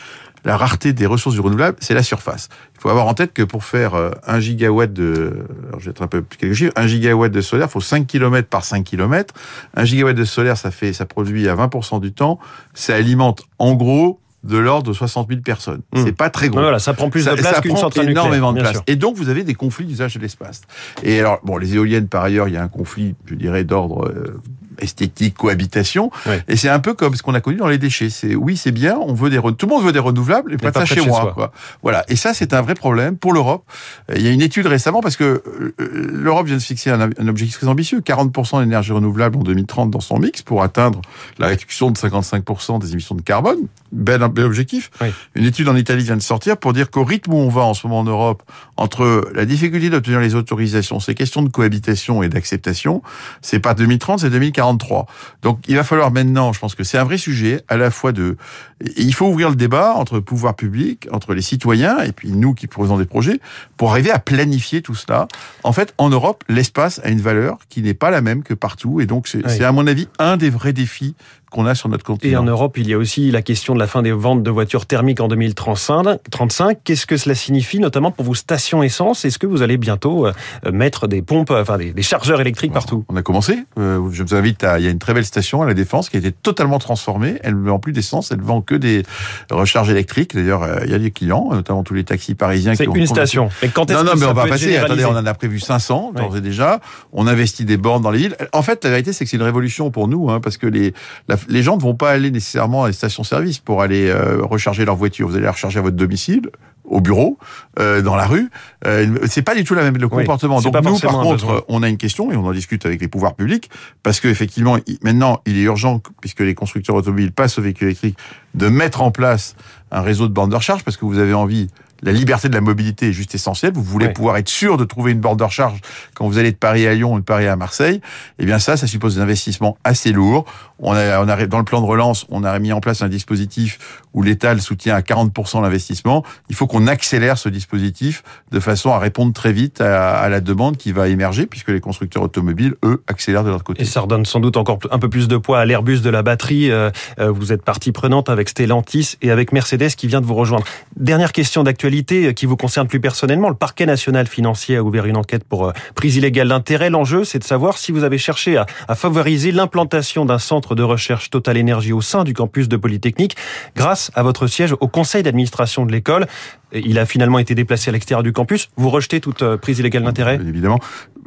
la 0.44 0.56
rareté 0.56 0.92
des 0.92 1.06
ressources 1.06 1.34
du 1.34 1.40
renouvelable, 1.40 1.76
c'est 1.80 1.94
la 1.94 2.02
surface. 2.02 2.48
Il 2.76 2.80
faut 2.80 2.88
avoir 2.88 3.06
en 3.06 3.14
tête 3.14 3.32
que 3.32 3.42
pour 3.42 3.64
faire 3.64 3.94
euh, 3.94 4.10
un 4.26 4.40
gigawatt 4.40 4.92
de, 4.92 5.44
alors 5.68 5.80
je 5.80 5.86
vais 5.86 5.90
être 5.90 6.02
un 6.02 6.06
peu 6.06 6.22
plus 6.22 6.38
quelque 6.38 6.54
chose, 6.54 6.70
un 6.76 6.86
gigawatt 6.86 7.30
de 7.30 7.40
solaire, 7.40 7.68
il 7.68 7.72
faut 7.72 7.80
5 7.80 8.06
km 8.06 8.48
par 8.48 8.64
5 8.64 8.84
km. 8.84 9.34
Un 9.74 9.84
gigawatt 9.84 10.16
de 10.16 10.24
solaire, 10.24 10.56
ça 10.56 10.70
fait, 10.70 10.92
ça 10.92 11.06
produit 11.06 11.48
à 11.48 11.54
20% 11.54 12.00
du 12.00 12.12
temps. 12.12 12.38
Ça 12.74 12.94
alimente, 12.94 13.42
en 13.58 13.74
gros, 13.74 14.20
de 14.44 14.56
l'ordre 14.56 14.88
de 14.88 14.92
60 14.94 15.28
000 15.28 15.40
personnes. 15.42 15.82
Hmm. 15.92 16.04
C'est 16.04 16.12
pas 16.16 16.30
très 16.30 16.48
gros. 16.48 16.60
Voilà, 16.60 16.78
ça 16.78 16.94
prend 16.94 17.10
plus 17.10 17.26
de 17.26 17.32
place 17.32 17.60
qu'une 17.60 17.76
centrale 17.76 18.08
énormément 18.08 18.52
de 18.52 18.60
place. 18.60 18.78
Et 18.86 18.96
donc, 18.96 19.16
vous 19.16 19.28
avez 19.28 19.44
des 19.44 19.54
conflits 19.54 19.84
d'usage 19.84 20.14
de 20.14 20.20
l'espace. 20.20 20.62
Et 21.02 21.20
alors, 21.20 21.40
bon, 21.44 21.58
les 21.58 21.74
éoliennes, 21.74 22.08
par 22.08 22.24
ailleurs, 22.24 22.48
il 22.48 22.54
y 22.54 22.56
a 22.56 22.62
un 22.62 22.68
conflit, 22.68 23.14
je 23.26 23.34
dirais, 23.34 23.64
d'ordre 23.64 24.06
euh, 24.08 24.40
esthétique, 24.80 25.36
cohabitation. 25.36 26.10
Et 26.48 26.56
c'est 26.56 26.68
un 26.68 26.80
peu 26.80 26.94
comme 26.94 27.14
ce 27.14 27.22
qu'on 27.22 27.34
a 27.34 27.40
connu 27.40 27.56
dans 27.56 27.68
les 27.68 27.78
déchets. 27.78 28.10
C'est 28.10 28.34
oui, 28.34 28.56
c'est 28.56 28.72
bien, 28.72 28.98
on 28.98 29.14
veut 29.14 29.30
des 29.30 29.40
tout 29.40 29.66
le 29.66 29.68
monde 29.68 29.84
veut 29.84 29.92
des 29.92 29.98
renouvelables, 29.98 30.52
et 30.54 30.56
pas 30.56 30.70
de 30.70 30.78
ça 30.78 30.84
chez 30.84 31.00
moi. 31.04 31.32
Quoi. 31.34 31.52
Voilà. 31.82 32.04
Et 32.08 32.16
ça, 32.16 32.34
c'est 32.34 32.54
un 32.54 32.62
vrai 32.62 32.74
problème 32.74 33.16
pour 33.16 33.32
l'Europe. 33.32 33.64
Euh, 34.10 34.14
Il 34.16 34.22
y 34.22 34.28
a 34.28 34.30
une 34.30 34.42
étude 34.42 34.66
récemment 34.66 35.00
parce 35.00 35.16
que 35.16 35.42
euh, 35.46 35.74
l'Europe 35.78 36.46
vient 36.46 36.56
de 36.56 36.62
fixer 36.62 36.90
un, 36.90 37.00
un 37.00 37.28
objectif 37.28 37.58
très 37.58 37.68
ambitieux 37.68 38.00
40% 38.00 38.60
d'énergie 38.60 38.92
renouvelable 38.92 39.36
en 39.38 39.42
2030 39.42 39.90
dans 39.90 40.00
son 40.00 40.18
mix 40.18 40.42
pour 40.42 40.62
atteindre 40.62 41.00
la 41.38 41.48
réduction 41.48 41.90
de 41.90 41.96
55% 41.96 42.80
des 42.80 42.92
émissions 42.92 43.14
de 43.14 43.22
carbone. 43.22 43.58
Bel, 43.92 44.20
bel 44.32 44.44
objectif. 44.44 44.90
Oui. 45.00 45.08
Une 45.34 45.44
étude 45.44 45.68
en 45.68 45.76
Italie 45.76 46.04
vient 46.04 46.16
de 46.16 46.22
sortir 46.22 46.56
pour 46.56 46.72
dire 46.72 46.90
qu'au 46.90 47.04
rythme 47.04 47.32
où 47.32 47.36
on 47.36 47.48
va 47.48 47.62
en 47.62 47.74
ce 47.74 47.86
moment 47.86 48.00
en 48.00 48.04
Europe, 48.04 48.42
entre 48.76 49.30
la 49.34 49.44
difficulté 49.44 49.90
d'obtenir 49.90 50.20
les 50.20 50.34
autorisations, 50.34 51.00
ces 51.00 51.14
questions 51.14 51.42
de 51.42 51.48
cohabitation 51.48 52.22
et 52.22 52.28
d'acceptation, 52.28 53.02
c'est 53.42 53.58
pas 53.58 53.74
2030, 53.74 54.20
c'est 54.20 54.30
2043. 54.30 55.06
Donc 55.42 55.60
il 55.66 55.76
va 55.76 55.84
falloir 55.84 56.12
maintenant, 56.12 56.52
je 56.52 56.60
pense 56.60 56.74
que 56.74 56.84
c'est 56.84 56.98
un 56.98 57.04
vrai 57.04 57.18
sujet, 57.18 57.62
à 57.68 57.76
la 57.76 57.90
fois 57.90 58.12
de... 58.12 58.36
et 58.84 59.02
Il 59.02 59.14
faut 59.14 59.26
ouvrir 59.26 59.50
le 59.50 59.56
débat 59.56 59.94
entre 59.94 60.14
le 60.14 60.20
pouvoir 60.20 60.54
public, 60.54 61.08
entre 61.12 61.34
les 61.34 61.42
citoyens, 61.42 61.98
et 62.00 62.12
puis 62.12 62.30
nous 62.30 62.54
qui 62.54 62.66
proposons 62.68 62.98
des 62.98 63.06
projets, 63.06 63.40
pour 63.76 63.90
arriver 63.90 64.10
à 64.10 64.18
planifier 64.18 64.82
tout 64.82 64.94
cela. 64.94 65.26
En 65.64 65.72
fait, 65.72 65.94
en 65.98 66.10
Europe, 66.10 66.44
l'espace 66.48 67.00
a 67.04 67.08
une 67.08 67.20
valeur 67.20 67.58
qui 67.68 67.82
n'est 67.82 67.94
pas 67.94 68.10
la 68.10 68.20
même 68.20 68.42
que 68.42 68.54
partout, 68.54 69.00
et 69.00 69.06
donc 69.06 69.26
c'est 69.26 69.38
Oui. 69.38 69.52
c'est, 69.56 69.64
à 69.64 69.72
mon 69.72 69.86
avis 69.86 70.08
un 70.18 70.36
des 70.36 70.50
vrais 70.50 70.72
défis 70.72 71.14
qu'on 71.50 71.66
a 71.66 71.74
sur 71.74 71.88
notre 71.88 72.04
Et 72.08 72.12
en 72.12 72.14
continent. 72.40 72.44
Europe, 72.44 72.78
il 72.78 72.88
y 72.88 72.94
a 72.94 72.98
aussi 72.98 73.30
la 73.30 73.42
question 73.42 73.74
de 73.74 73.78
la 73.80 73.86
fin 73.86 74.02
des 74.02 74.12
ventes 74.12 74.42
de 74.42 74.50
voitures 74.50 74.86
thermiques 74.86 75.20
en 75.20 75.28
2035. 75.28 76.18
35. 76.30 76.78
Qu'est-ce 76.84 77.06
que 77.06 77.16
cela 77.16 77.34
signifie, 77.34 77.78
notamment 77.80 78.10
pour 78.10 78.24
vos 78.24 78.34
stations 78.34 78.82
essence? 78.82 79.24
Est-ce 79.24 79.38
que 79.38 79.46
vous 79.46 79.62
allez 79.62 79.76
bientôt 79.76 80.26
euh, 80.26 80.32
mettre 80.72 81.06
des 81.08 81.22
pompes, 81.22 81.50
enfin 81.50 81.76
des, 81.78 81.92
des 81.92 82.02
chargeurs 82.02 82.40
électriques 82.40 82.72
partout? 82.72 83.04
On 83.08 83.16
a 83.16 83.22
commencé. 83.22 83.58
Euh, 83.78 84.00
je 84.12 84.22
vous 84.22 84.34
invite 84.34 84.64
à. 84.64 84.78
Il 84.78 84.84
y 84.84 84.88
a 84.88 84.90
une 84.90 84.98
très 84.98 85.12
belle 85.14 85.24
station 85.26 85.62
à 85.62 85.66
la 85.66 85.74
Défense 85.74 86.08
qui 86.08 86.16
a 86.16 86.20
été 86.20 86.32
totalement 86.32 86.78
transformée. 86.78 87.38
Elle 87.42 87.60
ne 87.60 87.68
vend 87.68 87.78
plus 87.78 87.92
d'essence, 87.92 88.30
elle 88.30 88.40
vend 88.40 88.60
que 88.62 88.74
des 88.74 89.02
recharges 89.50 89.90
électriques. 89.90 90.34
D'ailleurs, 90.34 90.62
euh, 90.62 90.78
il 90.84 90.90
y 90.90 90.94
a 90.94 90.98
des 90.98 91.10
clients, 91.10 91.48
notamment 91.52 91.82
tous 91.82 91.94
les 91.94 92.04
taxis 92.04 92.34
parisiens. 92.34 92.74
C'est 92.74 92.84
qui 92.84 92.90
ont 92.90 92.94
une 92.94 93.06
station. 93.06 93.48
Mais 93.62 93.68
quand 93.68 93.90
est-ce 93.90 93.98
Non, 93.98 94.04
non, 94.04 94.12
mais 94.16 94.26
on 94.26 94.32
va 94.32 94.46
passer. 94.46 94.76
Attendez, 94.76 95.04
on 95.04 95.10
en 95.16 95.26
a 95.26 95.34
prévu 95.34 95.58
500 95.60 96.12
d'ores 96.14 96.30
Oui. 96.32 96.38
et 96.38 96.40
déjà. 96.40 96.80
On 97.12 97.26
investit 97.26 97.64
des 97.64 97.76
bornes 97.76 98.02
dans 98.02 98.10
les 98.10 98.18
villes. 98.18 98.36
En 98.52 98.62
fait, 98.62 98.84
la 98.84 98.90
vérité, 98.90 99.12
c'est 99.12 99.24
que 99.24 99.30
c'est 99.30 99.36
une 99.36 99.42
révolution 99.42 99.90
pour 99.90 100.08
nous, 100.08 100.30
hein, 100.30 100.40
parce 100.40 100.56
que 100.56 100.66
les 100.66 100.92
la- 101.28 101.36
les 101.48 101.62
gens 101.62 101.76
ne 101.76 101.82
vont 101.82 101.94
pas 101.94 102.10
aller 102.10 102.30
nécessairement 102.30 102.84
à 102.84 102.88
les 102.88 102.92
stations-service 102.92 103.58
pour 103.58 103.82
aller 103.82 104.08
euh, 104.08 104.38
recharger 104.42 104.84
leur 104.84 104.96
voiture. 104.96 105.28
Vous 105.28 105.36
allez 105.36 105.44
la 105.44 105.52
recharger 105.52 105.78
à 105.78 105.82
votre 105.82 105.96
domicile, 105.96 106.50
au 106.84 107.00
bureau, 107.00 107.38
euh, 107.78 108.02
dans 108.02 108.16
la 108.16 108.26
rue. 108.26 108.50
Euh, 108.86 109.18
c'est 109.26 109.42
pas 109.42 109.54
du 109.54 109.64
tout 109.64 109.74
la 109.74 109.82
même 109.82 109.96
le 109.96 110.06
Oui, 110.06 110.10
comportement. 110.10 110.60
Donc 110.60 110.74
nous, 110.74 110.98
par 110.98 111.22
contre, 111.22 111.64
on 111.68 111.82
a 111.82 111.88
une 111.88 111.96
question 111.96 112.32
et 112.32 112.36
on 112.36 112.44
en 112.44 112.52
discute 112.52 112.84
avec 112.84 113.00
les 113.00 113.08
pouvoirs 113.08 113.34
publics 113.34 113.70
parce 114.02 114.20
que 114.20 114.28
effectivement, 114.28 114.76
maintenant, 115.02 115.40
il 115.46 115.58
est 115.58 115.62
urgent, 115.62 116.00
puisque 116.20 116.40
les 116.40 116.54
constructeurs 116.54 116.96
automobiles 116.96 117.32
passent 117.32 117.58
aux 117.58 117.62
véhicules 117.62 117.88
électriques, 117.88 118.18
de 118.54 118.68
mettre 118.68 119.02
en 119.02 119.10
place 119.10 119.54
un 119.92 120.02
réseau 120.02 120.28
de 120.28 120.32
bornes 120.32 120.50
de 120.50 120.56
recharge 120.56 120.84
parce 120.84 120.96
que 120.96 121.04
vous 121.04 121.18
avez 121.18 121.34
envie. 121.34 121.68
La 122.02 122.12
liberté 122.12 122.48
de 122.48 122.54
la 122.54 122.60
mobilité 122.60 123.08
est 123.08 123.12
juste 123.12 123.34
essentielle. 123.34 123.72
Vous 123.74 123.82
voulez 123.82 124.08
pouvoir 124.08 124.36
être 124.36 124.48
sûr 124.48 124.76
de 124.76 124.84
trouver 124.84 125.12
une 125.12 125.20
borne 125.20 125.36
de 125.36 125.44
recharge 125.44 125.78
quand 126.14 126.26
vous 126.26 126.38
allez 126.38 126.52
de 126.52 126.56
Paris 126.56 126.86
à 126.86 126.94
Lyon 126.94 127.14
ou 127.14 127.20
de 127.20 127.24
Paris 127.24 127.46
à 127.46 127.56
Marseille. 127.56 128.00
Eh 128.38 128.46
bien, 128.46 128.58
ça, 128.58 128.76
ça 128.76 128.86
suppose 128.86 129.16
des 129.16 129.20
investissements 129.20 129.76
assez 129.84 130.12
lourds. 130.12 130.46
On 130.78 130.94
a, 130.94 131.22
on 131.22 131.28
a, 131.28 131.46
dans 131.46 131.58
le 131.58 131.64
plan 131.64 131.82
de 131.82 131.86
relance, 131.86 132.26
on 132.30 132.42
a 132.42 132.58
mis 132.58 132.72
en 132.72 132.80
place 132.80 133.02
un 133.02 133.08
dispositif 133.08 134.00
où 134.14 134.22
l'État 134.22 134.54
le 134.54 134.60
soutient 134.60 134.94
à 134.94 135.00
40% 135.00 135.60
l'investissement. 135.60 136.24
Il 136.48 136.56
faut 136.56 136.66
qu'on 136.66 136.86
accélère 136.86 137.36
ce 137.36 137.50
dispositif 137.50 138.22
de 138.50 138.60
façon 138.60 138.90
à 138.90 138.98
répondre 138.98 139.34
très 139.34 139.52
vite 139.52 139.82
à, 139.82 140.16
à 140.16 140.28
la 140.30 140.40
demande 140.40 140.78
qui 140.78 140.92
va 140.92 141.08
émerger 141.08 141.44
puisque 141.44 141.68
les 141.68 141.80
constructeurs 141.80 142.22
automobiles, 142.22 142.76
eux, 142.82 143.02
accélèrent 143.08 143.44
de 143.44 143.50
leur 143.50 143.62
côté. 143.62 143.82
Et 143.82 143.84
ça 143.84 144.00
redonne 144.00 144.24
sans 144.24 144.40
doute 144.40 144.56
encore 144.56 144.78
un 144.90 144.98
peu 144.98 145.10
plus 145.10 145.28
de 145.28 145.36
poids 145.36 145.60
à 145.60 145.66
l'Airbus 145.66 146.00
de 146.00 146.10
la 146.10 146.22
batterie. 146.22 146.70
Euh, 146.70 146.90
euh, 147.18 147.30
Vous 147.30 147.52
êtes 147.52 147.62
partie 147.62 147.92
prenante 147.92 148.30
avec 148.30 148.48
Stellantis 148.48 149.16
et 149.20 149.30
avec 149.30 149.52
Mercedes 149.52 149.90
qui 149.96 150.06
vient 150.06 150.22
de 150.22 150.26
vous 150.26 150.34
rejoindre. 150.34 150.64
Dernière 150.96 151.32
question 151.32 151.62
d'actualité 151.62 151.89
qui 152.34 152.46
vous 152.46 152.56
concerne 152.56 152.86
plus 152.86 153.00
personnellement. 153.00 153.48
Le 153.48 153.54
parquet 153.54 153.86
national 153.86 154.26
financier 154.26 154.76
a 154.76 154.82
ouvert 154.82 155.06
une 155.06 155.16
enquête 155.16 155.44
pour 155.44 155.68
euh, 155.68 155.72
prise 155.94 156.16
illégale 156.16 156.48
d'intérêt. 156.48 156.90
L'enjeu, 156.90 157.24
c'est 157.24 157.38
de 157.38 157.44
savoir 157.44 157.78
si 157.78 157.92
vous 157.92 158.04
avez 158.04 158.18
cherché 158.18 158.56
à, 158.56 158.66
favoriser 158.94 159.52
l'implantation 159.52 160.24
d'un 160.24 160.38
centre 160.38 160.74
de 160.74 160.82
recherche 160.82 161.30
Total 161.30 161.56
Énergie 161.56 161.92
au 161.92 162.00
sein 162.00 162.24
du 162.24 162.34
campus 162.34 162.68
de 162.68 162.76
Polytechnique 162.76 163.36
grâce 163.76 164.10
à 164.14 164.22
votre 164.22 164.46
siège 164.46 164.74
au 164.80 164.88
conseil 164.88 165.22
d'administration 165.22 165.86
de 165.86 165.92
l'école. 165.92 166.26
Il 166.72 166.98
a 166.98 167.06
finalement 167.06 167.38
été 167.38 167.54
déplacé 167.54 167.90
à 167.90 167.92
l'extérieur 167.92 168.22
du 168.22 168.32
campus. 168.32 168.68
Vous 168.76 168.90
rejetez 168.90 169.20
toute 169.20 169.42
euh, 169.42 169.56
prise 169.56 169.78
illégale 169.80 170.04
d'intérêt? 170.04 170.36
Évidemment. 170.36 170.78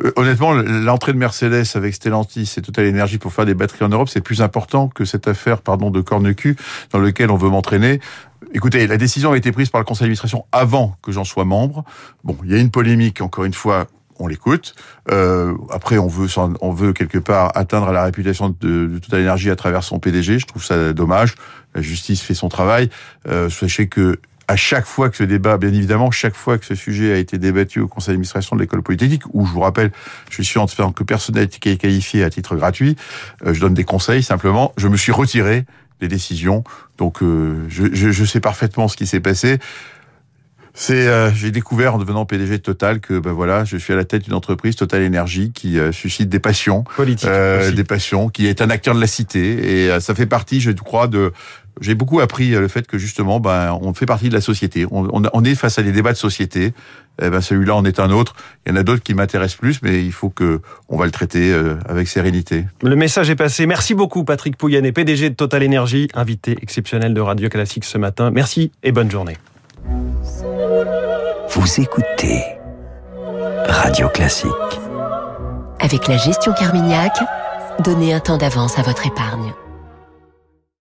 Euh, 0.03 0.12
honnêtement, 0.15 0.53
l'entrée 0.53 1.13
de 1.13 1.17
Mercedes 1.17 1.65
avec 1.75 1.93
Stellantis 1.93 2.53
et 2.57 2.62
Total 2.62 2.88
Energy 2.88 3.17
pour 3.17 3.33
faire 3.33 3.45
des 3.45 3.53
batteries 3.53 3.85
en 3.85 3.89
Europe, 3.89 4.09
c'est 4.09 4.21
plus 4.21 4.41
important 4.41 4.88
que 4.88 5.05
cette 5.05 5.27
affaire, 5.27 5.62
pardon, 5.62 5.91
de 5.91 6.01
corne-cul 6.01 6.55
dans 6.91 7.00
lequel 7.00 7.31
on 7.31 7.38
veut 7.38 7.50
m'entraîner. 7.50 8.00
Écoutez, 8.53 8.85
la 8.88 8.97
décision 8.97 9.31
a 9.31 9.38
été 9.38 9.51
prise 9.51 9.69
par 9.69 9.81
le 9.81 9.85
conseil 9.85 10.05
d'administration 10.05 10.45
avant 10.51 10.95
que 11.01 11.12
j'en 11.12 11.23
sois 11.23 11.45
membre. 11.45 11.83
Bon, 12.23 12.38
il 12.43 12.51
y 12.51 12.55
a 12.55 12.59
une 12.59 12.71
polémique, 12.71 13.21
encore 13.21 13.45
une 13.45 13.53
fois, 13.53 13.88
on 14.19 14.27
l'écoute. 14.27 14.75
Euh, 15.12 15.55
après, 15.71 15.97
on 15.97 16.07
veut, 16.07 16.93
quelque 16.93 17.17
part 17.17 17.51
atteindre 17.55 17.91
la 17.91 18.03
réputation 18.03 18.50
de, 18.50 18.88
de 18.88 19.00
Total 19.00 19.21
Energy 19.21 19.50
à 19.50 19.55
travers 19.55 19.83
son 19.83 20.00
PDG. 20.00 20.39
Je 20.39 20.45
trouve 20.45 20.63
ça 20.63 20.93
dommage. 20.93 21.35
La 21.75 21.81
justice 21.81 22.21
fait 22.21 22.35
son 22.35 22.50
travail. 22.50 22.89
Euh, 23.27 23.50
sachez 23.50 23.88
que 23.88 24.19
à 24.53 24.55
chaque 24.55 24.86
fois 24.86 25.10
que 25.10 25.17
ce 25.17 25.24
débat, 25.24 25.57
bien 25.57 25.74
évidemment, 25.74 26.12
chaque 26.12 26.36
fois 26.36 26.60
que 26.60 26.65
ce 26.65 26.75
sujet 26.75 27.12
a 27.12 27.17
été 27.17 27.39
débattu 27.39 27.79
au 27.79 27.88
conseil 27.88 28.13
d'administration 28.13 28.55
de 28.55 28.62
l'école 28.62 28.83
polytechnique, 28.83 29.24
où 29.33 29.48
je 29.48 29.51
vous 29.51 29.62
rappelle, 29.62 29.91
je 30.29 30.43
suis 30.43 30.60
en 30.60 30.67
tant 30.67 30.91
que 30.91 31.03
personnalité 31.03 31.75
qualifiée 31.75 32.24
à 32.24 32.29
titre 32.29 32.55
gratuit, 32.55 32.95
euh, 33.48 33.55
je 33.55 33.60
donne 33.60 33.74
des 33.74 33.83
conseils 33.83 34.22
simplement. 34.22 34.72
Je 34.77 34.88
me 34.89 34.95
suis 34.95 35.12
retiré 35.12 35.65
des 36.01 36.07
décisions, 36.07 36.63
donc 37.00 37.24
euh, 37.24 37.65
je, 37.67 37.86
je, 37.93 38.12
je 38.12 38.25
sais 38.25 38.39
parfaitement 38.39 38.88
ce 38.88 38.95
qui 38.95 39.07
s'est 39.07 39.22
passé. 39.22 39.57
C'est, 40.75 41.07
euh, 41.07 41.31
j'ai 41.31 41.51
découvert 41.51 41.95
en 41.95 41.98
devenant 42.00 42.25
PDG 42.25 42.57
de 42.57 42.63
Total 42.63 43.00
que 43.00 43.19
ben 43.19 43.31
voilà, 43.31 43.63
je 43.63 43.77
suis 43.77 43.93
à 43.93 43.95
la 43.95 44.05
tête 44.05 44.24
d'une 44.24 44.33
entreprise 44.33 44.75
Total 44.75 45.03
Énergie 45.03 45.51
qui 45.51 45.77
euh, 45.77 45.91
suscite 45.91 46.29
des 46.29 46.39
passions, 46.39 46.83
euh, 47.25 47.72
des 47.72 47.83
passions, 47.83 48.29
qui 48.29 48.48
est 48.48 48.60
un 48.60 48.72
acteur 48.72 48.95
de 48.95 49.00
la 49.00 49.05
cité 49.05 49.86
et 49.86 50.00
ça 50.00 50.15
fait 50.15 50.25
partie, 50.25 50.62
je 50.62 50.72
crois, 50.72 51.07
de. 51.07 51.31
J'ai 51.82 51.96
beaucoup 51.96 52.20
appris 52.20 52.53
euh, 52.53 52.62
le 52.62 52.68
fait 52.68 52.86
que 52.88 52.98
justement, 52.98 53.39
ben, 53.39 53.77
on 53.82 53.94
fait 53.94 54.06
partie 54.06 54.30
de 54.30 54.34
la 54.34 54.42
société. 54.42 54.86
On, 54.92 55.08
on, 55.12 55.24
on 55.34 55.44
est 55.44 55.56
face 55.56 55.80
à 55.80 55.84
des 55.84 55.92
débats 55.92 56.12
de 56.12 56.18
société. 56.18 56.74
Eh 57.22 57.30
ben, 57.30 57.42
celui-là 57.42 57.75
en 57.75 57.86
est 57.86 58.00
un 58.00 58.10
autre. 58.10 58.36
Il 58.65 58.72
y 58.72 58.74
en 58.74 58.80
a 58.80 58.84
d'autres 58.84 59.03
qui 59.03 59.13
m'intéressent 59.13 59.60
plus, 59.60 59.82
mais 59.84 60.03
il 60.03 60.12
faut 60.12 60.30
que 60.30 60.62
on 60.89 60.98
va 60.98 61.06
le 61.06 61.12
traiter 61.12 61.51
euh, 61.51 61.75
avec 61.88 62.08
sérénité. 62.08 62.65
Le 62.82 62.96
message 62.96 63.30
est 63.30 63.36
passé. 63.36 63.65
Merci 63.65 63.94
beaucoup 63.94 64.24
Patrick 64.24 64.58
Pouyanné, 64.58 64.92
PDG 64.92 65.30
de 65.30 65.36
Total 65.36 65.63
Energy, 65.63 66.08
invité 66.15 66.58
exceptionnel 66.62 67.13
de 67.13 67.22
Radio 67.22 67.50
Classique 67.50 67.86
ce 67.86 67.98
matin. 67.98 68.32
Merci 68.32 68.72
et 68.82 68.92
bonne 68.92 69.12
journée. 69.12 69.38
Vous 71.50 71.82
écoutez 71.82 72.42
Radio 73.68 74.10
Classique. 74.10 74.50
Avec 75.80 76.08
la 76.08 76.18
gestion 76.18 76.53
Carmignac, 76.53 77.13
donnez 77.84 78.13
un 78.13 78.20
temps 78.20 78.38
d'avance 78.38 78.80
à 78.80 78.82
votre 78.82 79.06
épargne. 79.06 79.53